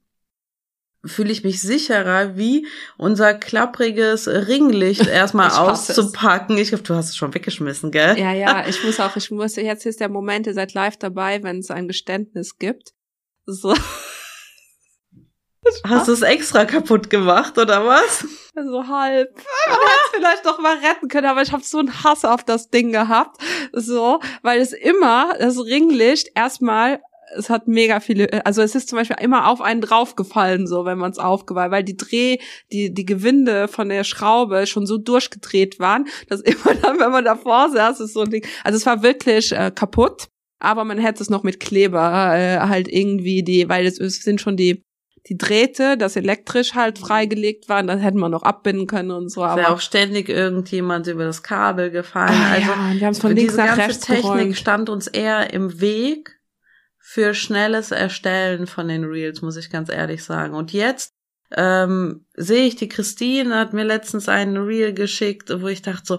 [1.04, 6.58] fühle ich mich sicherer, wie unser klappriges Ringlicht erstmal auszupacken.
[6.58, 8.18] Ich glaube, du hast es schon weggeschmissen, gell?
[8.18, 11.42] Ja, ja, ich muss auch, ich muss, jetzt ist der Moment, ihr seid live dabei,
[11.42, 12.92] wenn es ein Geständnis gibt.
[13.46, 13.74] So,
[15.84, 18.26] Hast du es extra kaputt gemacht oder was?
[18.54, 19.34] so halb.
[19.34, 22.44] Man hätte es vielleicht noch mal retten können, aber ich habe so einen Hass auf
[22.44, 23.40] das Ding gehabt.
[23.72, 27.00] So, weil es immer, das Ringlicht erstmal
[27.36, 30.98] es hat mega viele, also es ist zum Beispiel immer auf einen draufgefallen, so wenn
[30.98, 32.38] man es aufgeweiht, weil die Dreh,
[32.72, 37.24] die die Gewinde von der Schraube schon so durchgedreht waren, dass immer dann, wenn man
[37.24, 38.46] davor saß, ist so ein Ding.
[38.64, 42.88] Also es war wirklich äh, kaputt, aber man hätte es noch mit Kleber äh, halt
[42.88, 44.82] irgendwie die, weil es, es sind schon die
[45.28, 49.44] die Drähte, das elektrisch halt freigelegt waren, das hätten wir noch abbinden können und so.
[49.44, 52.32] Aber auch ständig irgendjemand über das Kabel gefallen.
[52.32, 54.56] Ah, also ja, wir haben es von links nach rechts Technik geräumt.
[54.56, 56.39] stand uns eher im Weg
[57.12, 60.54] für schnelles Erstellen von den Reels, muss ich ganz ehrlich sagen.
[60.54, 61.10] Und jetzt
[61.56, 66.14] ähm, sehe ich die Christine hat mir letztens einen Reel geschickt, wo ich dachte so,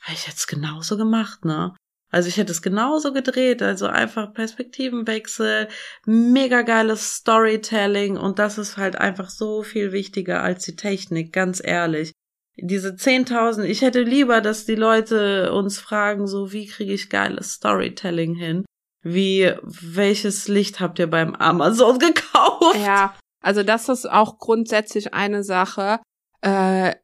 [0.00, 1.76] habe ich jetzt genauso gemacht, ne?
[2.10, 5.68] Also ich hätte es genauso gedreht, also einfach Perspektivenwechsel,
[6.06, 11.62] mega geiles Storytelling und das ist halt einfach so viel wichtiger als die Technik, ganz
[11.64, 12.10] ehrlich.
[12.56, 17.52] Diese 10.000, ich hätte lieber, dass die Leute uns fragen, so wie kriege ich geiles
[17.52, 18.64] Storytelling hin?
[19.08, 22.76] Wie, welches Licht habt ihr beim Amazon gekauft?
[22.84, 26.00] Ja, also das ist auch grundsätzlich eine Sache.
[26.40, 26.96] Äh,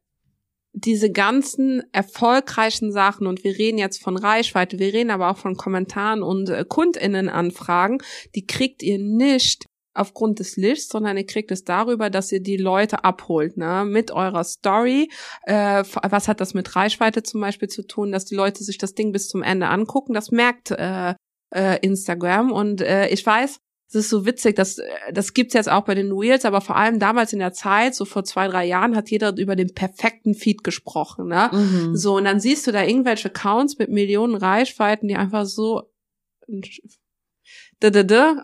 [0.73, 5.57] diese ganzen erfolgreichen Sachen und wir reden jetzt von Reichweite, wir reden aber auch von
[5.57, 8.03] Kommentaren und äh, Kundinnenanfragen,
[8.35, 12.57] die kriegt ihr nicht aufgrund des Lichts, sondern ihr kriegt es darüber, dass ihr die
[12.57, 15.09] Leute abholt, ne, mit eurer Story.
[15.43, 18.95] Äh, was hat das mit Reichweite zum Beispiel zu tun, dass die Leute sich das
[18.95, 20.15] Ding bis zum Ende angucken?
[20.15, 21.15] Das merkt äh,
[21.55, 24.81] äh, Instagram und äh, ich weiß, es ist so witzig, dass
[25.13, 28.07] das gibt's jetzt auch bei den Reels, aber vor allem damals in der Zeit, so
[28.07, 31.51] vor zwei drei Jahren, hat jeder über den perfekten Feed gesprochen, ne?
[31.53, 31.95] Mhm.
[31.95, 35.91] So und dann siehst du da irgendwelche Accounts mit Millionen Reichweiten, die einfach so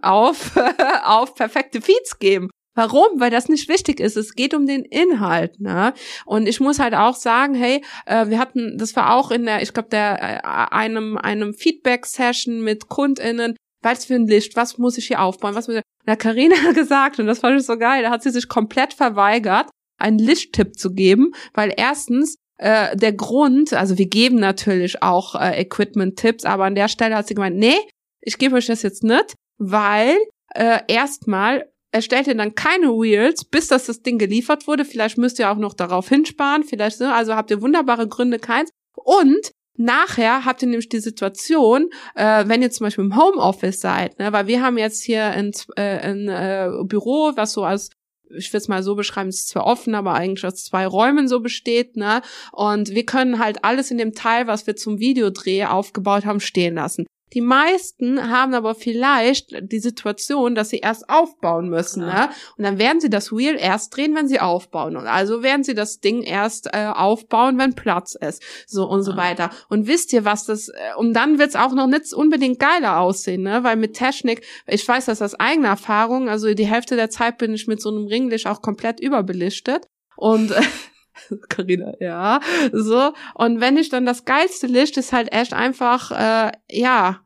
[0.02, 0.52] auf
[1.04, 2.50] auf perfekte Feeds geben.
[2.78, 3.18] Warum?
[3.18, 4.16] Weil das nicht wichtig ist.
[4.16, 5.94] Es geht um den Inhalt, ne?
[6.24, 9.62] Und ich muss halt auch sagen, hey, äh, wir hatten, das war auch in der,
[9.62, 14.96] ich glaube, der äh, einem einem Feedback-Session mit KundInnen, was für ein Licht, was muss
[14.96, 18.04] ich hier aufbauen, was muss ich, da Carina gesagt, und das fand ich so geil,
[18.04, 23.72] da hat sie sich komplett verweigert, einen Lichttipp zu geben, weil erstens äh, der Grund,
[23.72, 27.78] also wir geben natürlich auch äh, Equipment-Tipps, aber an der Stelle hat sie gemeint, nee,
[28.20, 30.16] ich gebe euch das jetzt nicht, weil
[30.54, 34.84] äh, erstmal erstellt ihr dann keine Reels, bis dass das Ding geliefert wurde.
[34.84, 37.12] Vielleicht müsst ihr auch noch darauf hinsparen, vielleicht, ne?
[37.12, 38.70] also habt ihr wunderbare Gründe, keins.
[38.94, 44.18] Und Nachher habt ihr nämlich die Situation, äh, wenn ihr zum Beispiel im Homeoffice seid,
[44.18, 47.90] ne, weil wir haben jetzt hier ein, äh, ein äh, Büro, was so als
[48.36, 51.28] ich will es mal so beschreiben, es ist zwar offen, aber eigentlich aus zwei Räumen
[51.28, 52.20] so besteht, ne?
[52.52, 56.74] Und wir können halt alles in dem Teil, was wir zum Videodreh aufgebaut haben, stehen
[56.74, 57.06] lassen.
[57.34, 62.26] Die meisten haben aber vielleicht die Situation, dass sie erst aufbauen müssen, ja.
[62.26, 62.30] ne?
[62.56, 64.96] Und dann werden sie das Wheel erst drehen, wenn sie aufbauen.
[64.96, 68.42] Und also werden sie das Ding erst äh, aufbauen, wenn Platz ist.
[68.66, 69.04] So und ja.
[69.04, 69.50] so weiter.
[69.68, 73.42] Und wisst ihr, was das, äh, und dann wird's auch noch nicht unbedingt geiler aussehen,
[73.42, 73.64] ne?
[73.64, 77.54] Weil mit Technik, ich weiß das aus eigener Erfahrung, also die Hälfte der Zeit bin
[77.54, 79.86] ich mit so einem Ringlicht auch komplett überbelichtet.
[80.16, 80.52] Und
[81.48, 82.40] Carina, ja,
[82.72, 83.12] so.
[83.34, 87.20] Und wenn ich dann das geilste Licht ist halt echt einfach, äh, ja,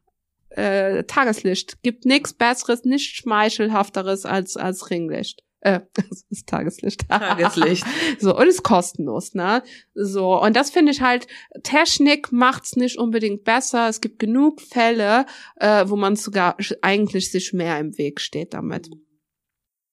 [0.57, 1.83] äh, Tageslicht.
[1.83, 5.42] Gibt nichts Besseres, nichts Schmeichelhafteres als, als Ringlicht.
[5.61, 7.09] Äh, das ist Tageslicht.
[7.09, 7.85] Tageslicht.
[8.18, 9.62] so, und ist kostenlos, ne?
[9.94, 11.26] So, und das finde ich halt,
[11.62, 13.88] Technik macht's nicht unbedingt besser.
[13.88, 15.26] Es gibt genug Fälle,
[15.57, 18.90] äh, wo man sogar eigentlich sich mehr im Weg steht damit.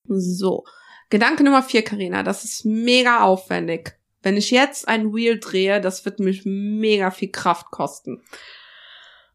[0.08, 0.64] So.
[1.10, 3.98] Gedanke Nummer vier, Karina, das ist mega aufwendig.
[4.22, 8.22] Wenn ich jetzt ein Wheel drehe, das wird mich mega viel Kraft kosten.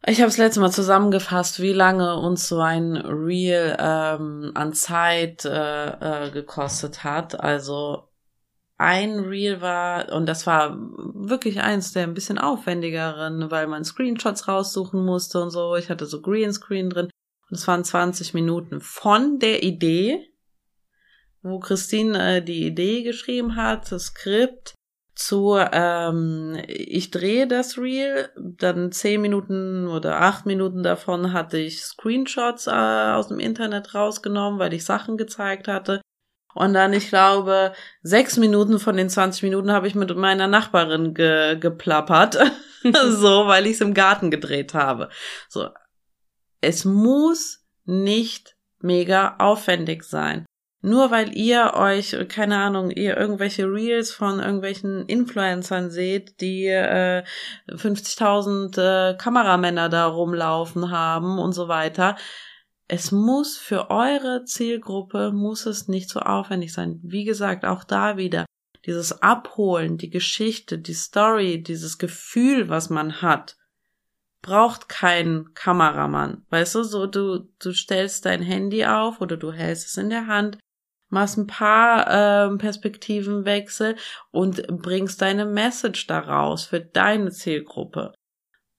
[0.06, 5.46] Ich habe es letzte Mal zusammengefasst, wie lange uns so ein Reel ähm, an Zeit
[5.46, 7.40] äh, äh, gekostet hat.
[7.40, 8.08] Also
[8.76, 14.46] ein Reel war, und das war wirklich eins der ein bisschen aufwendigeren, weil man Screenshots
[14.46, 15.74] raussuchen musste und so.
[15.76, 17.08] Ich hatte so Greenscreen drin.
[17.50, 20.28] Und es waren 20 Minuten von der Idee
[21.44, 24.74] wo Christine äh, die Idee geschrieben hat, das Skript
[25.14, 31.84] zu ähm, ich drehe das Reel, dann zehn Minuten oder acht Minuten davon hatte ich
[31.84, 36.00] Screenshots äh, aus dem Internet rausgenommen, weil ich Sachen gezeigt hatte.
[36.54, 41.14] Und dann, ich glaube, sechs Minuten von den 20 Minuten habe ich mit meiner Nachbarin
[41.14, 42.38] ge geplappert.
[42.82, 45.10] so, weil ich es im Garten gedreht habe.
[45.48, 45.68] So.
[46.60, 50.46] Es muss nicht mega aufwendig sein
[50.84, 57.24] nur weil ihr euch, keine Ahnung, ihr irgendwelche Reels von irgendwelchen Influencern seht, die äh,
[57.70, 58.78] 50.000
[59.12, 62.16] äh, Kameramänner da rumlaufen haben und so weiter.
[62.86, 67.00] Es muss für eure Zielgruppe, muss es nicht so aufwendig sein.
[67.02, 68.44] Wie gesagt, auch da wieder
[68.84, 73.56] dieses Abholen, die Geschichte, die Story, dieses Gefühl, was man hat,
[74.42, 76.44] braucht kein Kameramann.
[76.50, 80.26] Weißt du, so du, du stellst dein Handy auf oder du hältst es in der
[80.26, 80.58] Hand,
[81.14, 83.96] machst ein paar ähm, Perspektivenwechsel
[84.30, 88.12] und bringst deine Message daraus für deine Zielgruppe.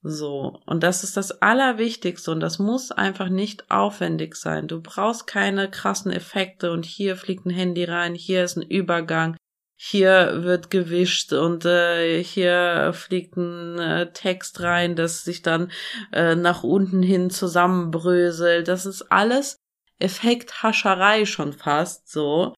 [0.03, 4.67] So, und das ist das Allerwichtigste und das muss einfach nicht aufwendig sein.
[4.67, 9.35] Du brauchst keine krassen Effekte und hier fliegt ein Handy rein, hier ist ein Übergang,
[9.77, 15.71] hier wird gewischt und äh, hier fliegt ein äh, Text rein, das sich dann
[16.13, 18.67] äh, nach unten hin zusammenbröselt.
[18.67, 19.57] Das ist alles
[19.99, 22.53] Effekthascherei schon fast so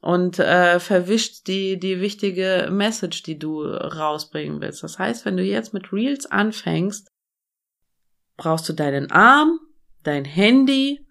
[0.00, 4.82] und äh, verwischt die die wichtige Message, die du rausbringen willst.
[4.82, 7.08] Das heißt, wenn du jetzt mit Reels anfängst,
[8.36, 9.60] brauchst du deinen Arm,
[10.02, 11.06] dein Handy,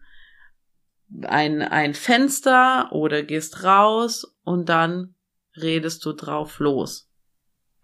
[1.23, 5.15] ein, ein Fenster oder gehst raus und dann
[5.55, 7.09] redest du drauf los.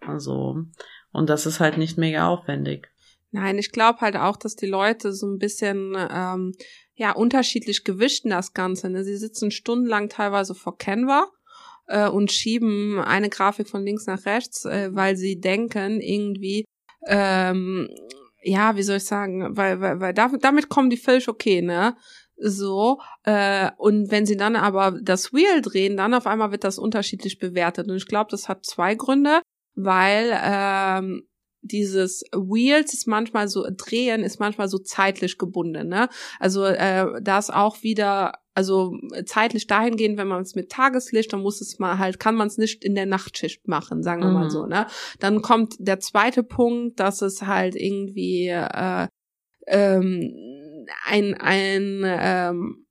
[0.00, 0.64] Also,
[1.12, 2.90] und das ist halt nicht mega aufwendig.
[3.30, 6.54] Nein, ich glaube halt auch, dass die Leute so ein bisschen ähm,
[6.98, 8.90] ja unterschiedlich gewischten das Ganze.
[8.90, 9.04] Ne?
[9.04, 11.28] Sie sitzen stundenlang teilweise vor Canva
[11.86, 16.64] äh, und schieben eine Grafik von links nach rechts, äh, weil sie denken irgendwie
[17.06, 17.88] ähm,
[18.42, 21.96] ja, wie soll ich sagen, weil, weil, weil damit, damit kommen die völlig okay, ne?
[22.36, 26.78] So, äh, und wenn sie dann aber das Wheel drehen, dann auf einmal wird das
[26.78, 27.88] unterschiedlich bewertet.
[27.88, 29.42] Und ich glaube, das hat zwei Gründe,
[29.74, 31.28] weil ähm,
[31.62, 36.08] dieses Wheels ist manchmal so, drehen ist manchmal so zeitlich gebunden, ne?
[36.38, 38.96] Also äh, da ist auch wieder, also
[39.26, 42.58] zeitlich dahingehend, wenn man es mit Tageslicht, dann muss es mal halt, kann man es
[42.58, 44.34] nicht in der Nachtschicht machen, sagen wir mhm.
[44.34, 44.86] mal so, ne?
[45.18, 49.08] Dann kommt der zweite Punkt, dass es halt irgendwie äh,
[49.66, 52.86] ähm, ein, ein ähm,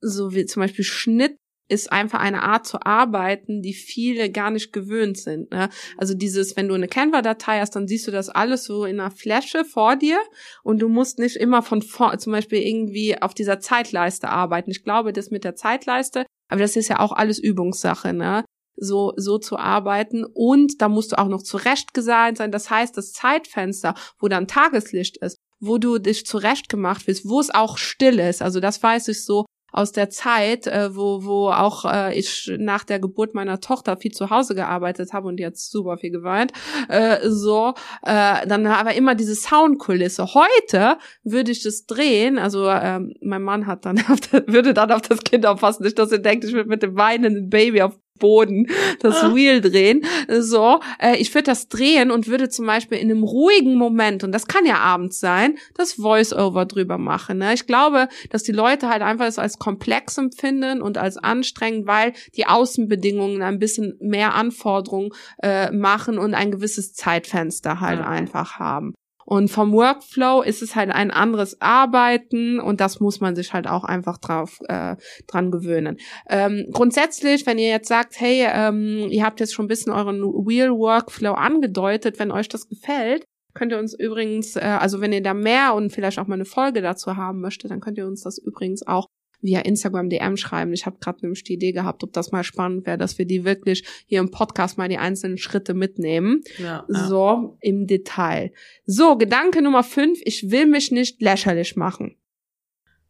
[0.00, 1.36] so wie zum Beispiel Schnitt
[1.70, 5.50] ist einfach eine Art zu arbeiten, die viele gar nicht gewöhnt sind.
[5.50, 5.68] Ne?
[5.96, 9.10] Also dieses, wenn du eine Canva-Datei hast, dann siehst du das alles so in einer
[9.10, 10.18] Fläche vor dir
[10.62, 14.70] und du musst nicht immer von vor, zum Beispiel irgendwie auf dieser Zeitleiste arbeiten.
[14.70, 18.44] Ich glaube, das mit der Zeitleiste, aber das ist ja auch alles Übungssache, ne?
[18.80, 20.24] so, so zu arbeiten.
[20.24, 22.50] Und da musst du auch noch zurechtgesehen sein.
[22.50, 27.50] Das heißt, das Zeitfenster, wo dann Tageslicht ist, wo du dich zurechtgemacht wirst, wo es
[27.50, 28.42] auch still ist.
[28.42, 32.84] Also das weiß ich so, aus der Zeit, äh, wo, wo auch äh, ich nach
[32.84, 36.52] der Geburt meiner Tochter viel zu Hause gearbeitet habe und jetzt super viel geweint,
[36.88, 40.34] äh, so, äh, dann aber immer diese Soundkulisse.
[40.34, 45.02] Heute würde ich das drehen, also ähm, mein Mann hat dann auf würde dann auf
[45.02, 48.68] das Kind aufpassen, nicht, dass er denkt, ich würde mit dem weinenden Baby auf Boden
[49.00, 49.34] das ah.
[49.34, 50.04] Wheel drehen.
[50.28, 54.30] So, äh, ich würde das drehen und würde zum Beispiel in einem ruhigen Moment, und
[54.30, 57.38] das kann ja abends sein, das Voice-Over drüber machen.
[57.38, 57.54] Ne?
[57.54, 62.12] Ich glaube, dass die Leute halt einfach es als komplex empfinden und als anstrengend, weil
[62.36, 65.10] die Außenbedingungen ein bisschen mehr Anforderungen
[65.42, 68.06] äh, machen und ein gewisses Zeitfenster halt ja.
[68.06, 68.94] einfach haben.
[69.30, 73.68] Und vom Workflow ist es halt ein anderes Arbeiten und das muss man sich halt
[73.68, 74.96] auch einfach drauf äh,
[75.28, 75.98] dran gewöhnen.
[76.28, 80.20] Ähm, grundsätzlich, wenn ihr jetzt sagt, hey, ähm, ihr habt jetzt schon ein bisschen euren
[80.20, 83.24] Wheel Workflow angedeutet, wenn euch das gefällt,
[83.54, 86.44] könnt ihr uns übrigens, äh, also wenn ihr da mehr und vielleicht auch mal eine
[86.44, 89.06] Folge dazu haben möchtet, dann könnt ihr uns das übrigens auch
[89.42, 90.72] via Instagram DM schreiben.
[90.72, 93.44] Ich habe gerade nämlich die Idee gehabt, ob das mal spannend wäre, dass wir die
[93.44, 96.42] wirklich hier im Podcast mal die einzelnen Schritte mitnehmen.
[96.58, 97.06] Ja, ja.
[97.06, 98.52] So im Detail.
[98.86, 102.16] So, Gedanke Nummer fünf, ich will mich nicht lächerlich machen.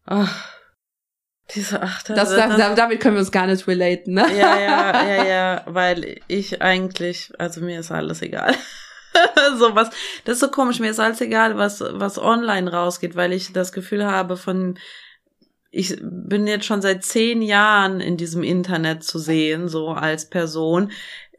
[0.05, 0.57] Ach.
[1.55, 2.15] Diese Achter.
[2.15, 4.27] Das, das, das, damit können wir uns gar nicht relaten, ne?
[4.37, 8.55] Ja, ja, ja, ja, weil ich eigentlich, also mir ist alles egal.
[9.59, 9.91] so was,
[10.25, 13.73] das ist so komisch, mir ist alles egal, was, was online rausgeht, weil ich das
[13.73, 14.79] Gefühl habe, von
[15.71, 20.91] ich bin jetzt schon seit zehn Jahren in diesem Internet zu sehen, so als Person.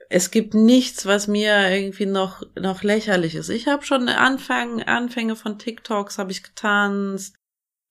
[0.10, 3.50] Es gibt nichts, was mir irgendwie noch noch lächerlich ist.
[3.50, 7.36] Ich habe schon Anfang, Anfänge von TikToks habe ich getanzt.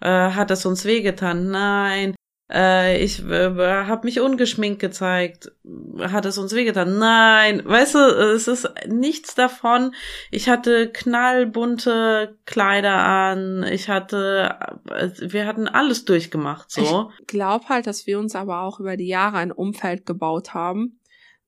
[0.00, 1.50] Äh, hat es uns wehgetan?
[1.50, 2.14] Nein.
[2.52, 5.52] Äh, ich äh, habe mich ungeschminkt gezeigt.
[6.00, 6.98] Hat es uns wehgetan?
[6.98, 7.62] Nein.
[7.64, 9.94] Weißt du, es ist nichts davon.
[10.30, 13.62] Ich hatte knallbunte Kleider an.
[13.62, 14.56] Ich hatte,
[14.90, 17.10] äh, wir hatten alles durchgemacht, so.
[17.20, 21.00] Ich glaube halt, dass wir uns aber auch über die Jahre ein Umfeld gebaut haben,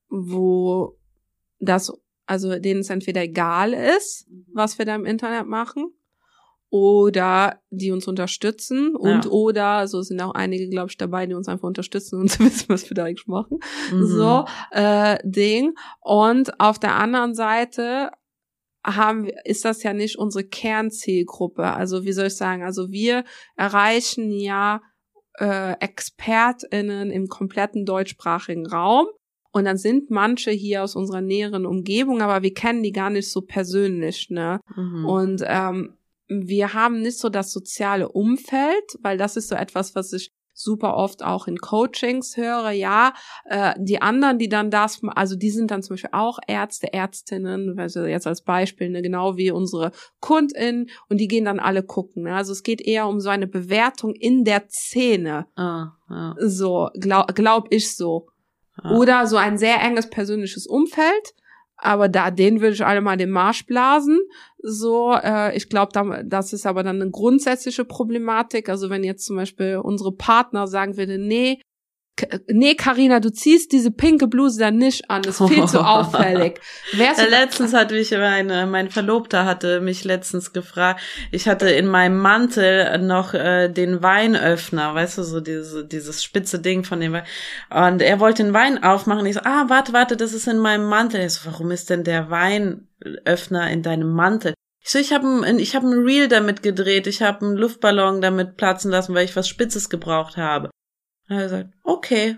[0.09, 0.97] wo
[1.59, 1.93] das,
[2.27, 5.93] also denen es entweder egal ist, was wir da im Internet machen,
[6.73, 9.31] oder die uns unterstützen und ja.
[9.31, 12.89] oder so sind auch einige glaube ich dabei die uns einfach unterstützen und wissen was
[12.89, 13.59] wir da eigentlich machen
[13.93, 14.07] mhm.
[14.07, 18.11] so äh, Ding und auf der anderen Seite
[18.85, 24.33] haben ist das ja nicht unsere Kernzielgruppe also wie soll ich sagen also wir erreichen
[24.33, 24.81] ja
[25.39, 29.09] äh, ExpertInnen im kompletten deutschsprachigen Raum
[29.53, 33.31] und dann sind manche hier aus unserer näheren Umgebung, aber wir kennen die gar nicht
[33.31, 34.61] so persönlich, ne?
[34.75, 35.05] Mhm.
[35.05, 35.99] Und ähm,
[36.45, 40.97] wir haben nicht so das soziale Umfeld, weil das ist so etwas, was ich super
[40.97, 42.71] oft auch in Coachings höre.
[42.71, 43.15] Ja,
[43.45, 47.79] äh, die anderen, die dann das, also die sind dann zum Beispiel auch Ärzte, Ärztinnen,
[47.79, 52.25] also jetzt als Beispiel, ne, genau wie unsere KundInnen und die gehen dann alle gucken.
[52.25, 52.35] Ne?
[52.35, 55.47] Also es geht eher um so eine Bewertung in der Szene.
[55.57, 56.35] Ah, ja.
[56.39, 58.29] So, glaub, glaub ich so.
[58.77, 58.95] Ah.
[58.97, 61.35] Oder so ein sehr enges persönliches Umfeld
[61.83, 64.21] aber da den würde ich alle mal den Marsch blasen.
[64.59, 65.91] So, äh, ich glaube,
[66.25, 68.69] das ist aber dann eine grundsätzliche Problematik.
[68.69, 71.61] Also wenn jetzt zum Beispiel unsere Partner sagen würde, nee,
[72.49, 76.61] nee, Karina, du ziehst diese pinke Bluse dann nicht an, das ist viel zu auffällig.
[76.93, 81.01] Wärst ja, letztens hatte mich meine, mein Verlobter hatte mich letztens gefragt,
[81.31, 86.59] ich hatte in meinem Mantel noch äh, den Weinöffner, weißt du, so diese, dieses spitze
[86.59, 87.25] Ding von dem Wein.
[87.71, 89.27] Und er wollte den Wein aufmachen.
[89.27, 91.21] Ich so, ah, warte, warte, das ist in meinem Mantel.
[91.21, 94.55] Er so, warum ist denn der Weinöffner in deinem Mantel?
[94.85, 98.21] Ich so, ich habe ein, ich hab ein Reel damit gedreht, ich habe einen Luftballon
[98.21, 100.71] damit platzen lassen, weil ich was Spitzes gebraucht habe.
[101.33, 102.37] Und er gesagt, okay.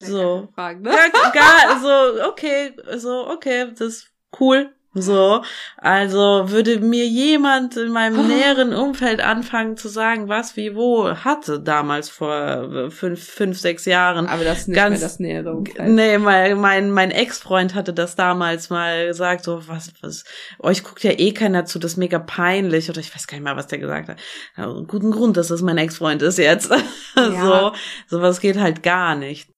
[0.00, 0.48] So.
[0.54, 0.90] Fragen, ne?
[0.90, 4.74] Ja, gar, so, okay, so, okay, das ist cool.
[4.94, 5.42] So,
[5.76, 11.58] also würde mir jemand in meinem näheren Umfeld anfangen zu sagen, was wie wo hatte
[11.58, 14.26] damals vor fünf, fünf sechs Jahren.
[14.26, 15.88] Aber das ist nicht ganz, mehr das nähere Umfeld.
[15.88, 20.24] Nee, mein, mein, mein Ex-Freund hatte das damals mal gesagt, so, was, was,
[20.60, 23.44] euch guckt ja eh keiner zu, das ist mega peinlich, oder ich weiß gar nicht
[23.44, 24.18] mal, was der gesagt hat.
[24.56, 26.72] Ja, guten Grund, dass das mein Ex-Freund ist jetzt.
[27.16, 27.72] Ja.
[28.08, 29.53] so, sowas geht halt gar nicht.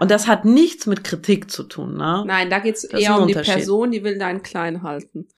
[0.00, 2.24] Und das hat nichts mit Kritik zu tun, ne?
[2.26, 5.28] Nein, da geht's das eher um die Person, die will deinen klein halten.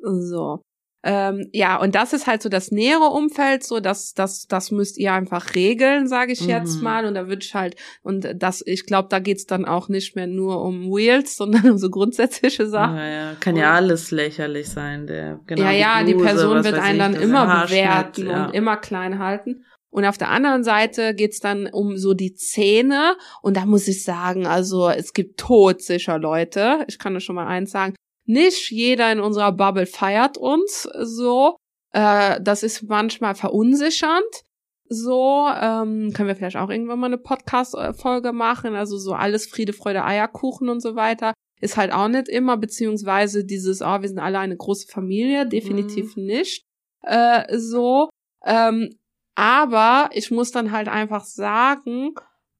[0.00, 0.62] So.
[1.04, 4.98] Ähm, ja, und das ist halt so das nähere Umfeld, so das, das, das müsst
[4.98, 6.48] ihr einfach regeln, sage ich mhm.
[6.48, 7.06] jetzt mal.
[7.06, 10.26] Und da würde ich halt, und das, ich glaube, da geht's dann auch nicht mehr
[10.26, 12.96] nur um Wheels, sondern um so grundsätzliche Sachen.
[12.96, 15.62] Ja, ja, kann und, ja alles lächerlich sein, der genau.
[15.62, 18.46] Ja, ja, die, Bluse, die Person wird einen dann immer bewerten ja.
[18.46, 19.64] und immer klein halten.
[19.90, 23.16] Und auf der anderen Seite geht's dann um so die Zähne.
[23.42, 26.84] Und da muss ich sagen, also es gibt todsicher Leute.
[26.88, 27.94] Ich kann nur schon mal eins sagen.
[28.26, 31.56] Nicht jeder in unserer Bubble feiert uns so.
[31.92, 34.44] Äh, das ist manchmal verunsichernd.
[34.90, 38.74] So, ähm, können wir vielleicht auch irgendwann mal eine Podcast-Folge machen.
[38.74, 41.32] Also so alles Friede, Freude, Eierkuchen und so weiter.
[41.60, 46.16] Ist halt auch nicht immer, beziehungsweise dieses, oh, wir sind alle eine große Familie, definitiv
[46.16, 46.24] mhm.
[46.24, 46.62] nicht.
[47.02, 48.10] Äh, so.
[48.44, 48.90] Ähm,
[49.38, 52.16] aber ich muss dann halt einfach sagen,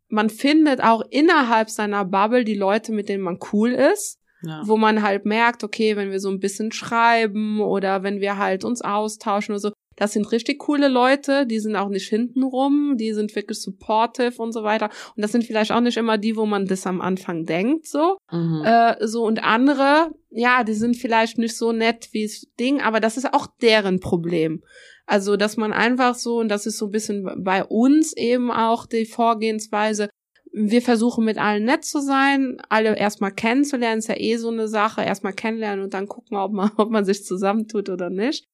[0.09, 4.21] man findet auch innerhalb seiner Bubble die Leute, mit denen man cool ist.
[4.43, 4.63] Ja.
[4.65, 8.63] Wo man halt merkt, okay, wenn wir so ein bisschen schreiben oder wenn wir halt
[8.63, 13.13] uns austauschen oder so, das sind richtig coole Leute, die sind auch nicht hintenrum, die
[13.13, 14.91] sind wirklich supportive und so weiter.
[15.17, 18.19] Und das sind vielleicht auch nicht immer die, wo man das am Anfang denkt, so.
[18.31, 18.63] Mhm.
[18.65, 23.01] Äh, so und andere, ja, die sind vielleicht nicht so nett wie das Ding, aber
[23.01, 24.63] das ist auch deren Problem.
[25.09, 28.85] Also, dass man einfach so, und das ist so ein bisschen bei uns eben auch
[28.85, 30.11] die Vorgehensweise,
[30.53, 34.69] wir versuchen mit allen nett zu sein, alle erstmal kennenzulernen, ist ja eh so eine
[34.69, 38.45] Sache, erstmal kennenlernen und dann gucken, ob man, ob man sich zusammentut oder nicht.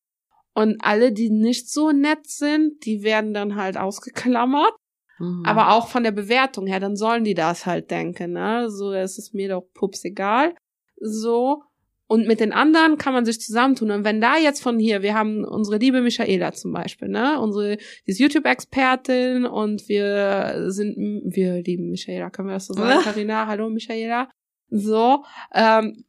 [0.55, 4.75] Und alle, die nicht so nett sind, die werden dann halt ausgeklammert.
[5.19, 5.43] Mhm.
[5.45, 8.71] Aber auch von der Bewertung her, dann sollen die das halt denken, ne?
[8.71, 10.55] So, es ist mir doch pups egal.
[11.01, 11.65] So.
[12.07, 13.91] Und mit den anderen kann man sich zusammentun.
[13.91, 17.41] Und wenn da jetzt von hier, wir haben unsere liebe Michaela zum Beispiel, ne?
[17.41, 23.01] Unsere, die ist YouTube-Expertin und wir sind, wir lieben Michaela, können wir das so sagen,
[23.05, 23.47] Karina?
[23.47, 24.29] Hallo Michaela.
[24.69, 25.25] So,
[25.55, 26.05] ähm,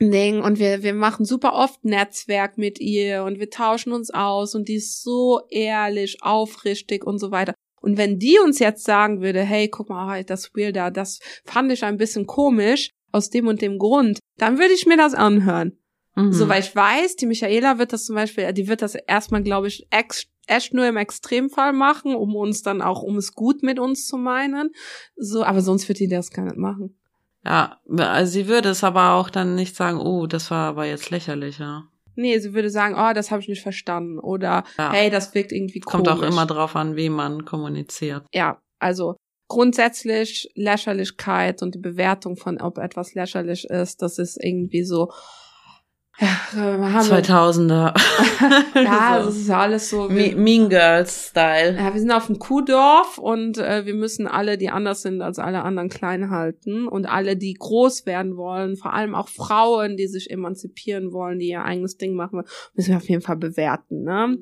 [0.00, 4.54] Ding und wir, wir machen super oft Netzwerk mit ihr und wir tauschen uns aus
[4.54, 7.54] und die ist so ehrlich, aufrichtig und so weiter.
[7.82, 11.70] Und wenn die uns jetzt sagen würde, hey, guck mal, das Wheel da, das fand
[11.70, 15.76] ich ein bisschen komisch, aus dem und dem Grund, dann würde ich mir das anhören.
[16.16, 16.32] Mhm.
[16.32, 19.68] So, weil ich weiß, die Michaela wird das zum Beispiel, die wird das erstmal, glaube
[19.68, 23.78] ich, ex echt nur im Extremfall machen, um uns dann auch, um es gut mit
[23.78, 24.70] uns zu meinen.
[25.14, 26.98] So, aber sonst wird die das gar nicht machen.
[27.44, 31.10] Ja, also sie würde es aber auch dann nicht sagen, oh, das war aber jetzt
[31.10, 31.84] lächerlich, ja.
[32.16, 34.18] Nee, sie würde sagen, oh, das habe ich nicht verstanden.
[34.18, 34.92] Oder ja.
[34.92, 36.08] hey, das wirkt irgendwie komisch.
[36.08, 38.26] Kommt auch immer drauf an, wie man kommuniziert.
[38.32, 39.16] Ja, also
[39.50, 45.10] grundsätzlich Lächerlichkeit und die Bewertung von, ob etwas lächerlich ist, das ist irgendwie so,
[46.20, 47.94] ja, haben 2000er.
[48.74, 50.08] ja, das ist alles so.
[50.10, 51.76] Wie, mean Girls Style.
[51.76, 55.38] Ja, wir sind auf dem Kuhdorf und äh, wir müssen alle, die anders sind als
[55.38, 60.06] alle anderen, klein halten und alle, die groß werden wollen, vor allem auch Frauen, die
[60.08, 62.42] sich emanzipieren wollen, die ihr eigenes Ding machen,
[62.74, 64.38] müssen wir auf jeden Fall bewerten, ne?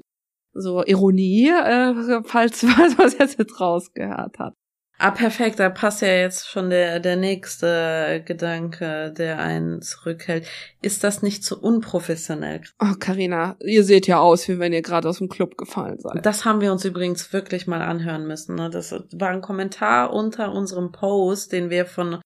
[0.53, 4.55] So Ironie, äh, falls was was jetzt jetzt rausgehört hat.
[5.01, 10.45] Ah, perfekt, da passt ja jetzt schon der, der nächste Gedanke, der einen zurückhält.
[10.83, 12.63] Ist das nicht zu unprofessionell?
[12.81, 16.27] Oh, Karina, ihr seht ja aus, wie wenn ihr gerade aus dem Club gefallen seid.
[16.27, 18.57] Das haben wir uns übrigens wirklich mal anhören müssen.
[18.57, 18.71] Ne?
[18.71, 22.19] Das war ein Kommentar unter unserem Post, den wir von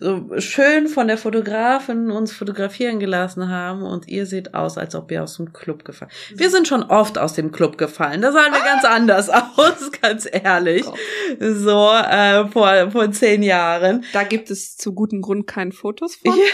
[0.00, 5.10] so schön von der Fotografin uns fotografieren gelassen haben und ihr seht aus, als ob
[5.10, 6.10] ihr aus dem Club gefallen.
[6.34, 8.22] Wir sind schon oft aus dem Club gefallen.
[8.22, 10.84] Da sahen wir ganz anders aus, ganz ehrlich.
[11.40, 14.04] So äh, vor vor zehn Jahren.
[14.12, 16.32] Da gibt es zu gutem Grund keine Fotos von.
[16.36, 16.44] Ja.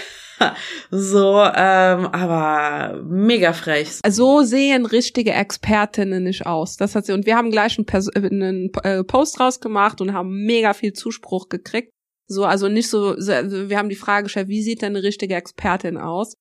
[0.90, 4.01] So, ähm, aber mega frech.
[4.07, 6.76] So sehen richtige Expertinnen nicht aus.
[6.76, 10.45] Das hat sie und wir haben gleich einen, Pers einen äh, Post rausgemacht und haben
[10.45, 11.93] mega viel Zuspruch gekriegt.
[12.27, 15.35] So, also nicht so, also wir haben die Frage gestellt, wie sieht denn eine richtige
[15.35, 16.37] Expertin aus?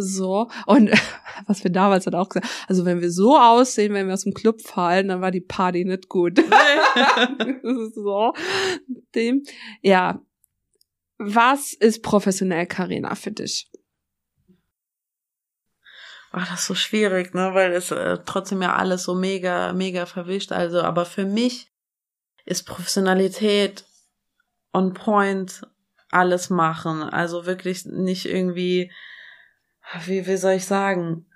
[0.00, 0.90] So, und
[1.46, 4.32] was wir damals halt auch gesagt also wenn wir so aussehen, wenn wir aus dem
[4.34, 6.38] Club fallen, dann war die Party nicht gut.
[7.94, 8.32] so,
[9.14, 9.42] dem,
[9.82, 10.20] ja.
[11.20, 13.68] Was ist professionell, Karina, für dich?
[16.30, 20.06] Ach, das ist so schwierig, ne, weil es äh, trotzdem ja alles so mega, mega
[20.06, 20.52] verwischt.
[20.52, 21.72] Also, aber für mich
[22.44, 23.84] ist Professionalität
[24.72, 25.62] on point
[26.10, 27.02] alles machen.
[27.02, 28.90] Also wirklich nicht irgendwie,
[30.04, 31.26] wie, wie soll ich sagen?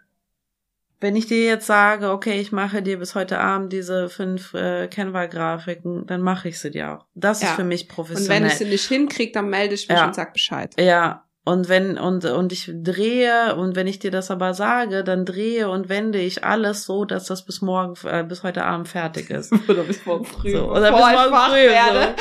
[1.01, 4.87] Wenn ich dir jetzt sage, okay, ich mache dir bis heute Abend diese fünf äh,
[4.87, 7.07] Canva-Grafiken, dann mache ich sie dir auch.
[7.15, 7.49] Das ja.
[7.49, 8.37] ist für mich professionell.
[8.37, 10.07] Und wenn ich sie nicht hinkriege, dann melde ich mich ja.
[10.07, 10.75] und sag Bescheid.
[10.79, 15.25] Ja, und wenn, und, und ich drehe, und wenn ich dir das aber sage, dann
[15.25, 19.29] drehe und wende ich alles so, dass das bis morgen, äh, bis heute Abend fertig
[19.31, 19.53] ist.
[19.69, 20.53] oder bis morgen früh.
[20.53, 21.69] So, oder bis morgen früh.
[21.69, 22.15] Werde.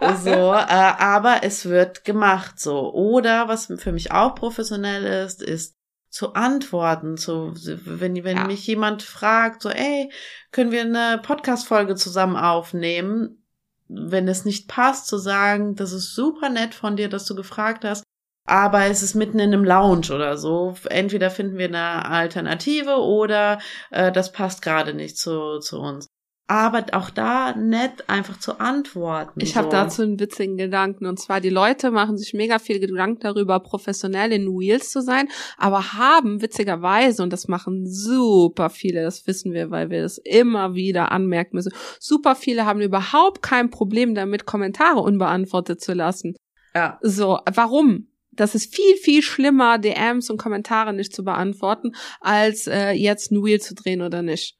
[0.00, 0.24] So.
[0.24, 2.94] so, äh, aber es wird gemacht so.
[2.94, 5.76] Oder was für mich auch professionell ist, ist
[6.08, 8.46] zu antworten, zu, wenn, wenn ja.
[8.46, 10.10] mich jemand fragt, so, ey,
[10.50, 13.44] können wir eine Podcast-Folge zusammen aufnehmen?
[13.86, 17.84] Wenn es nicht passt, zu sagen, das ist super nett von dir, dass du gefragt
[17.84, 18.02] hast,
[18.46, 20.74] aber es ist mitten in einem Lounge oder so.
[20.88, 23.60] Entweder finden wir eine Alternative oder
[23.90, 26.08] äh, das passt gerade nicht zu, zu uns.
[26.48, 29.38] Aber auch da nett einfach zu antworten.
[29.40, 29.60] Ich so.
[29.60, 31.06] habe dazu einen witzigen Gedanken.
[31.06, 35.28] Und zwar, die Leute machen sich mega viel Gedanken darüber, professionell in Wheels zu sein,
[35.56, 40.74] aber haben witzigerweise, und das machen super viele, das wissen wir, weil wir es immer
[40.74, 46.34] wieder anmerken müssen, super viele haben überhaupt kein Problem damit, Kommentare unbeantwortet zu lassen.
[46.74, 46.98] Ja.
[47.00, 48.09] So, warum?
[48.40, 53.44] Das ist viel, viel schlimmer, DMs und Kommentare nicht zu beantworten, als äh, jetzt ein
[53.44, 54.56] Wheel zu drehen oder nicht.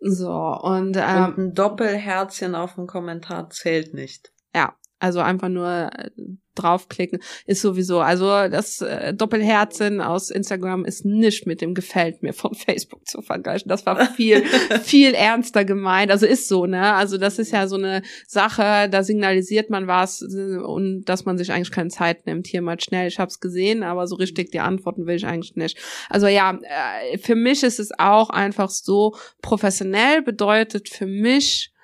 [0.00, 4.32] So, und, ähm, und ein Doppelherzchen auf dem Kommentar zählt nicht.
[4.54, 6.08] Ja, also einfach nur äh,
[6.54, 8.00] draufklicken ist sowieso.
[8.00, 13.20] Also das äh, Doppelherzen aus Instagram ist nicht mit dem gefällt mir von Facebook zu
[13.20, 13.68] vergleichen.
[13.68, 14.42] Das war viel
[14.82, 16.10] viel ernster gemeint.
[16.10, 16.94] Also ist so, ne?
[16.94, 21.36] Also das ist ja so eine Sache, da signalisiert man was äh, und dass man
[21.36, 22.46] sich eigentlich keine Zeit nimmt.
[22.46, 25.76] Hier mal schnell, ich hab's gesehen, aber so richtig die Antworten will ich eigentlich nicht.
[26.08, 31.74] Also ja, äh, für mich ist es auch einfach so professionell bedeutet für mich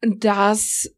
[0.00, 0.90] dass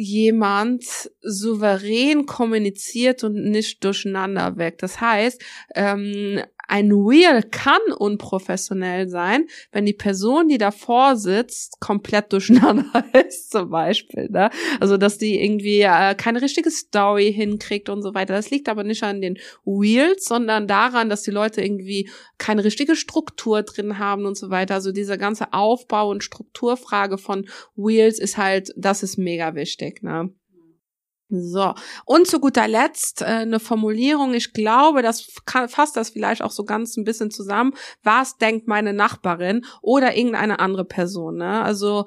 [0.00, 4.78] jemand souverän kommuniziert und nicht durcheinander weg.
[4.78, 5.42] Das heißt,
[5.74, 6.40] ähm,
[6.70, 13.70] ein Wheel kann unprofessionell sein, wenn die Person, die davor sitzt, komplett durcheinander ist, zum
[13.70, 14.28] Beispiel.
[14.30, 14.50] Ne?
[14.78, 18.34] Also, dass die irgendwie äh, keine richtige Story hinkriegt und so weiter.
[18.34, 22.08] Das liegt aber nicht an den Wheels, sondern daran, dass die Leute irgendwie
[22.38, 24.74] keine richtige Struktur drin haben und so weiter.
[24.74, 30.04] Also dieser ganze Aufbau und Strukturfrage von Wheels ist halt, das ist mega wichtig.
[30.04, 30.32] Ne?
[31.30, 31.74] So,
[32.04, 35.30] und zu guter Letzt äh, eine Formulierung, ich glaube, das
[35.68, 37.74] fasst das vielleicht auch so ganz ein bisschen zusammen.
[38.02, 41.36] Was denkt meine Nachbarin oder irgendeine andere Person?
[41.36, 41.62] Ne?
[41.62, 42.06] Also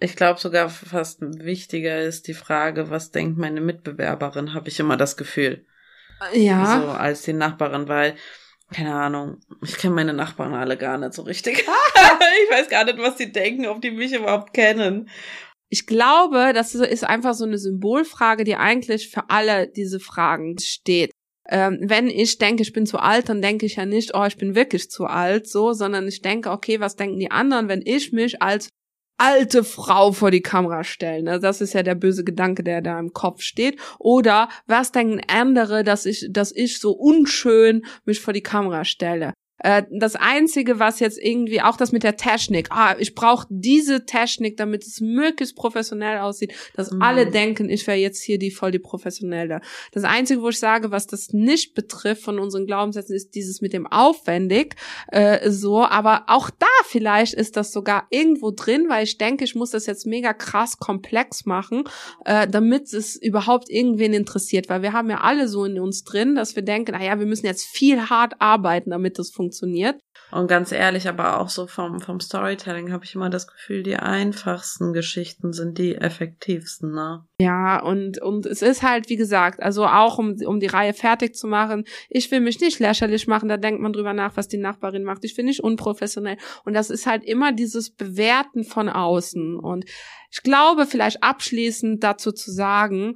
[0.00, 4.96] ich glaube sogar fast wichtiger ist die Frage, was denkt meine Mitbewerberin, habe ich immer
[4.96, 5.64] das Gefühl.
[6.32, 6.80] Ja.
[6.80, 8.14] So als die Nachbarin, weil
[8.70, 11.58] keine Ahnung, ich kenne meine Nachbarn alle gar nicht so richtig.
[12.44, 15.08] ich weiß gar nicht, was die denken, ob die mich überhaupt kennen
[15.70, 21.10] ich glaube, das ist einfach so eine Symbolfrage, die eigentlich für alle diese Fragen steht.
[21.50, 24.36] Ähm, wenn ich denke, ich bin zu alt, dann denke ich ja nicht, oh, ich
[24.36, 28.12] bin wirklich zu alt, so, sondern ich denke, okay, was denken die anderen, wenn ich
[28.12, 28.68] mich als
[29.18, 31.22] alte Frau vor die Kamera stelle?
[31.22, 31.40] Ne?
[31.40, 33.80] Das ist ja der böse Gedanke, der da im Kopf steht.
[33.98, 39.32] Oder was denken andere, dass ich, dass ich so unschön mich vor die Kamera stelle?
[39.58, 44.06] Äh, das Einzige, was jetzt irgendwie, auch das mit der Technik, ah, ich brauche diese
[44.06, 47.02] Technik, damit es möglichst professionell aussieht, dass mhm.
[47.02, 49.60] alle denken, ich wäre jetzt hier die voll die Professionelle.
[49.92, 53.72] Das Einzige, wo ich sage, was das nicht betrifft von unseren Glaubenssätzen, ist dieses mit
[53.72, 54.76] dem aufwendig,
[55.08, 59.54] äh, so, aber auch da vielleicht ist das sogar irgendwo drin, weil ich denke, ich
[59.54, 61.84] muss das jetzt mega krass komplex machen,
[62.24, 66.36] äh, damit es überhaupt irgendwen interessiert, weil wir haben ja alle so in uns drin,
[66.36, 70.00] dass wir denken, naja, wir müssen jetzt viel hart arbeiten, damit das funktioniert funktioniert.
[70.30, 73.96] Und ganz ehrlich, aber auch so vom, vom Storytelling habe ich immer das Gefühl, die
[73.96, 77.24] einfachsten Geschichten sind die effektivsten, ne?
[77.40, 81.34] Ja, und, und es ist halt, wie gesagt, also auch um, um die Reihe fertig
[81.34, 84.58] zu machen, ich will mich nicht lächerlich machen, da denkt man drüber nach, was die
[84.58, 85.24] Nachbarin macht.
[85.24, 86.36] Ich will nicht unprofessionell.
[86.64, 89.58] Und das ist halt immer dieses Bewerten von außen.
[89.58, 89.86] Und
[90.30, 93.14] ich glaube, vielleicht abschließend dazu zu sagen,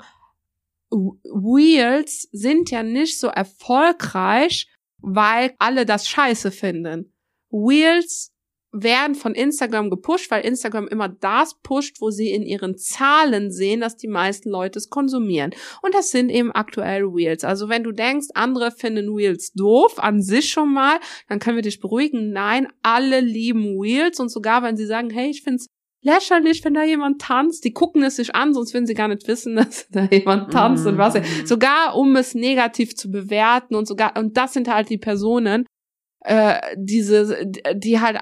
[0.90, 4.68] Wheels sind ja nicht so erfolgreich,
[5.02, 7.12] weil alle das scheiße finden.
[7.50, 8.32] Wheels
[8.72, 13.80] werden von Instagram gepusht, weil Instagram immer das pusht, wo sie in ihren Zahlen sehen,
[13.80, 15.54] dass die meisten Leute es konsumieren.
[15.82, 17.44] Und das sind eben aktuell Wheels.
[17.44, 20.98] Also wenn du denkst, andere finden Wheels doof, an sich schon mal,
[21.28, 22.32] dann können wir dich beruhigen.
[22.32, 25.68] Nein, alle lieben Wheels und sogar wenn sie sagen, hey, ich find's
[26.02, 27.64] lächerlich, wenn da jemand tanzt.
[27.64, 30.84] Die gucken es sich an, sonst würden sie gar nicht wissen, dass da jemand tanzt
[30.84, 30.88] mm.
[30.88, 31.14] und was.
[31.14, 31.46] Mhm.
[31.46, 35.64] Sogar um es negativ zu bewerten und sogar, und das sind halt die Personen,
[36.24, 38.18] äh, diese, die halt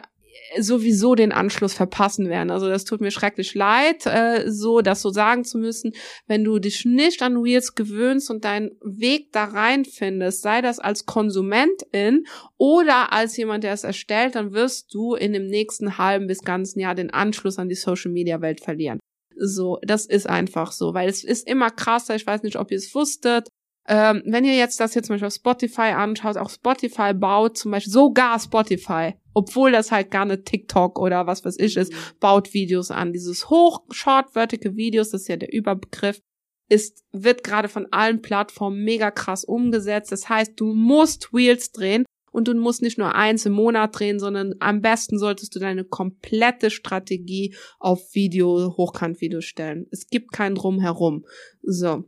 [0.58, 2.50] sowieso den Anschluss verpassen werden.
[2.50, 5.92] Also das tut mir schrecklich leid, äh, so das so sagen zu müssen.
[6.26, 10.78] Wenn du dich nicht an Reels gewöhnst und deinen Weg da rein findest, sei das
[10.78, 12.26] als Konsumentin
[12.56, 16.80] oder als jemand, der es erstellt, dann wirst du in dem nächsten halben bis ganzen
[16.80, 18.98] Jahr den Anschluss an die Social Media Welt verlieren.
[19.36, 22.14] So, das ist einfach so, weil es ist immer krasser.
[22.14, 23.48] Ich weiß nicht, ob ihr es wusstet.
[23.88, 27.70] Ähm, wenn ihr jetzt das jetzt zum Beispiel auf Spotify anschaut, auch Spotify baut zum
[27.72, 32.52] Beispiel, sogar Spotify, obwohl das halt gar nicht TikTok oder was weiß ich ist, baut
[32.54, 33.12] Videos an.
[33.12, 36.20] Dieses hoch-shortwörtige Videos, das ist ja der Überbegriff,
[36.68, 40.12] ist, wird gerade von allen Plattformen mega krass umgesetzt.
[40.12, 44.20] Das heißt, du musst Wheels drehen und du musst nicht nur eins im Monat drehen,
[44.20, 49.86] sondern am besten solltest du deine komplette Strategie auf Video, Hochkant-Video stellen.
[49.90, 51.26] Es gibt kein Drumherum.
[51.62, 52.04] So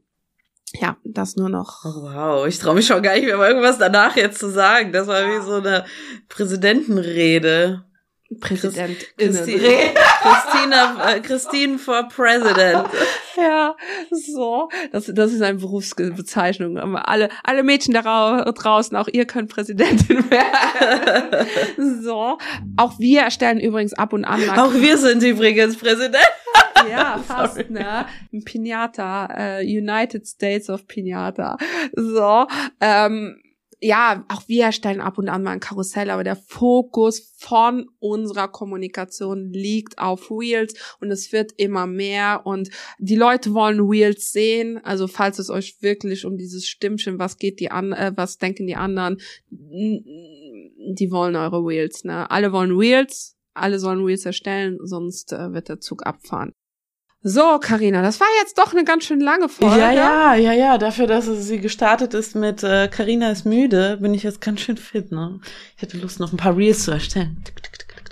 [0.74, 1.84] ja, das nur noch.
[1.84, 4.92] Oh, wow, ich traue mich schon gar nicht mehr, irgendwas danach jetzt zu sagen.
[4.92, 5.84] Das war wie so eine
[6.28, 7.84] Präsidentenrede.
[8.40, 9.60] Präsident Christi
[10.22, 12.86] Christina, äh, Christine for President.
[13.36, 13.76] Ja,
[14.10, 14.68] so.
[14.92, 16.78] Das, das ist eine Berufsbezeichnung.
[16.96, 22.02] Alle, alle Mädchen da draußen, auch ihr könnt Präsidentin werden.
[22.02, 22.38] so.
[22.76, 24.48] Auch wir erstellen übrigens ab und an.
[24.50, 26.16] Auch wir sind übrigens Präsident.
[26.90, 28.06] Ja, fast, ne?
[28.44, 31.56] Pinata, äh, United States of Pinata.
[31.94, 32.46] So,
[32.80, 33.42] ähm,
[33.84, 38.46] ja, auch wir stellen ab und an mal ein Karussell, aber der Fokus von unserer
[38.46, 42.70] Kommunikation liegt auf Reels und es wird immer mehr und
[43.00, 44.78] die Leute wollen Reels sehen.
[44.84, 48.68] Also falls es euch wirklich um dieses Stimmchen, was geht die an, äh, was denken
[48.68, 49.20] die anderen,
[49.50, 52.30] die wollen eure Reels, ne?
[52.30, 56.52] Alle wollen Reels, alle sollen Reels erstellen, sonst äh, wird der Zug abfahren.
[57.24, 59.78] So, Karina, das war jetzt doch eine ganz schön lange Folge.
[59.78, 60.78] Ja, ja, ja, ja.
[60.78, 64.76] Dafür, dass sie gestartet ist mit Karina äh, ist müde, bin ich jetzt ganz schön
[64.76, 65.12] fit.
[65.12, 65.40] Ne?
[65.76, 67.44] Ich hätte Lust, noch ein paar Reels zu erstellen.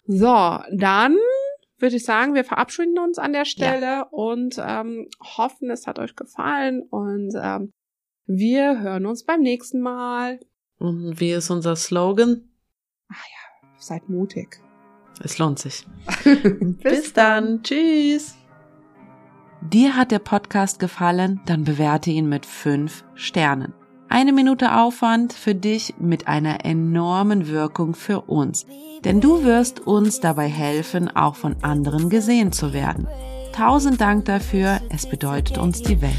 [0.07, 1.17] So, dann
[1.79, 4.03] würde ich sagen, wir verabschieden uns an der Stelle ja.
[4.11, 7.73] und ähm, hoffen, es hat euch gefallen und ähm,
[8.27, 10.39] wir hören uns beim nächsten Mal.
[10.79, 12.49] Und wie ist unser Slogan?
[13.09, 14.61] Ach ja, seid mutig.
[15.23, 15.85] Es lohnt sich.
[16.23, 16.43] Bis,
[16.83, 17.63] Bis dann.
[17.63, 18.40] Tschüss.
[19.63, 23.75] Dir hat der Podcast gefallen, dann bewerte ihn mit fünf Sternen.
[24.09, 28.67] Eine Minute Aufwand für dich mit einer enormen Wirkung für uns.
[29.05, 33.07] Denn du wirst uns dabei helfen, auch von anderen gesehen zu werden.
[33.53, 36.17] Tausend Dank dafür, es bedeutet uns die Welt.